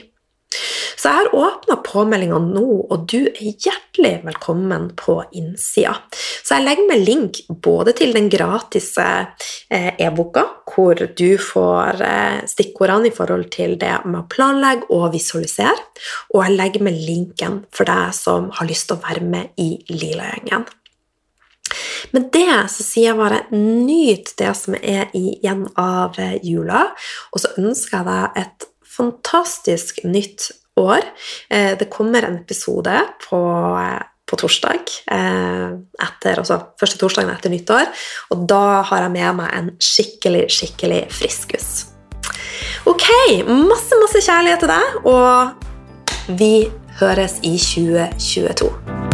Så 0.98 1.12
jeg 1.12 1.18
har 1.20 1.36
åpna 1.36 1.76
påmeldingene 1.86 2.56
nå, 2.56 2.66
og 2.88 3.04
du 3.12 3.28
er 3.28 3.52
hjertelig 3.52 4.14
velkommen 4.24 4.89
på 4.98 5.20
innsida. 5.36 5.93
Så 6.16 6.56
jeg 6.56 6.66
legger 6.66 6.88
med 6.89 7.04
link 7.06 7.41
både 7.64 7.93
til 7.98 8.16
den 8.16 8.30
gratis 8.32 8.89
eh, 9.02 9.91
e-boka, 10.00 10.45
hvor 10.72 11.04
du 11.20 11.30
får 11.41 12.02
eh, 12.08 12.39
stikkordene 12.50 13.12
i 13.12 13.14
forhold 13.16 13.50
til 13.54 13.76
det 13.82 13.93
med 14.08 14.24
å 14.24 14.30
planlegge 14.32 14.89
og 14.95 15.12
visualisere, 15.14 15.76
og 16.34 16.45
jeg 16.45 16.58
legger 16.58 16.88
med 16.88 16.98
linken 17.04 17.62
for 17.76 17.89
deg 17.89 18.16
som 18.16 18.50
har 18.58 18.70
lyst 18.70 18.89
til 18.89 18.98
å 18.98 19.04
være 19.04 19.28
med 19.28 19.62
i 19.62 19.74
Lila-gjengen. 19.91 20.66
Med 22.16 22.30
det 22.32 22.56
så 22.72 22.84
sier 22.86 23.10
jeg 23.10 23.20
bare 23.20 23.43
nyt 23.52 24.32
det 24.39 24.54
som 24.56 24.78
er 24.80 25.12
igjen 25.18 25.66
av 25.76 26.16
jula, 26.39 26.88
og 27.36 27.43
så 27.43 27.52
ønsker 27.60 28.00
jeg 28.00 28.08
deg 28.08 28.41
et 28.45 28.68
fantastisk 28.98 30.04
nytt 30.04 30.50
år. 30.78 31.06
Eh, 31.50 31.78
det 31.78 31.89
kommer 31.93 32.24
en 32.24 32.39
episode 32.41 33.00
på, 33.30 33.41
på 34.30 34.39
torsdag, 34.39 34.93
eh, 35.12 35.68
etter, 36.08 36.41
altså 36.41 36.60
første 36.80 37.00
torsdagen 37.02 37.34
etter 37.34 37.54
nyttår, 37.54 37.89
og 38.34 38.48
da 38.50 38.82
har 38.89 39.08
jeg 39.08 39.16
med 39.18 39.39
meg 39.41 39.54
en 39.58 39.72
skikkelig, 39.82 40.48
skikkelig 40.54 41.06
friskus. 41.14 41.70
Ok, 42.88 43.08
masse, 43.48 43.98
masse 44.00 44.24
kjærlighet 44.24 44.64
til 44.64 44.72
deg, 44.72 45.02
og 45.12 46.38
vi 46.39 46.54
høres 47.02 47.39
i 47.45 47.58
2022. 47.60 49.07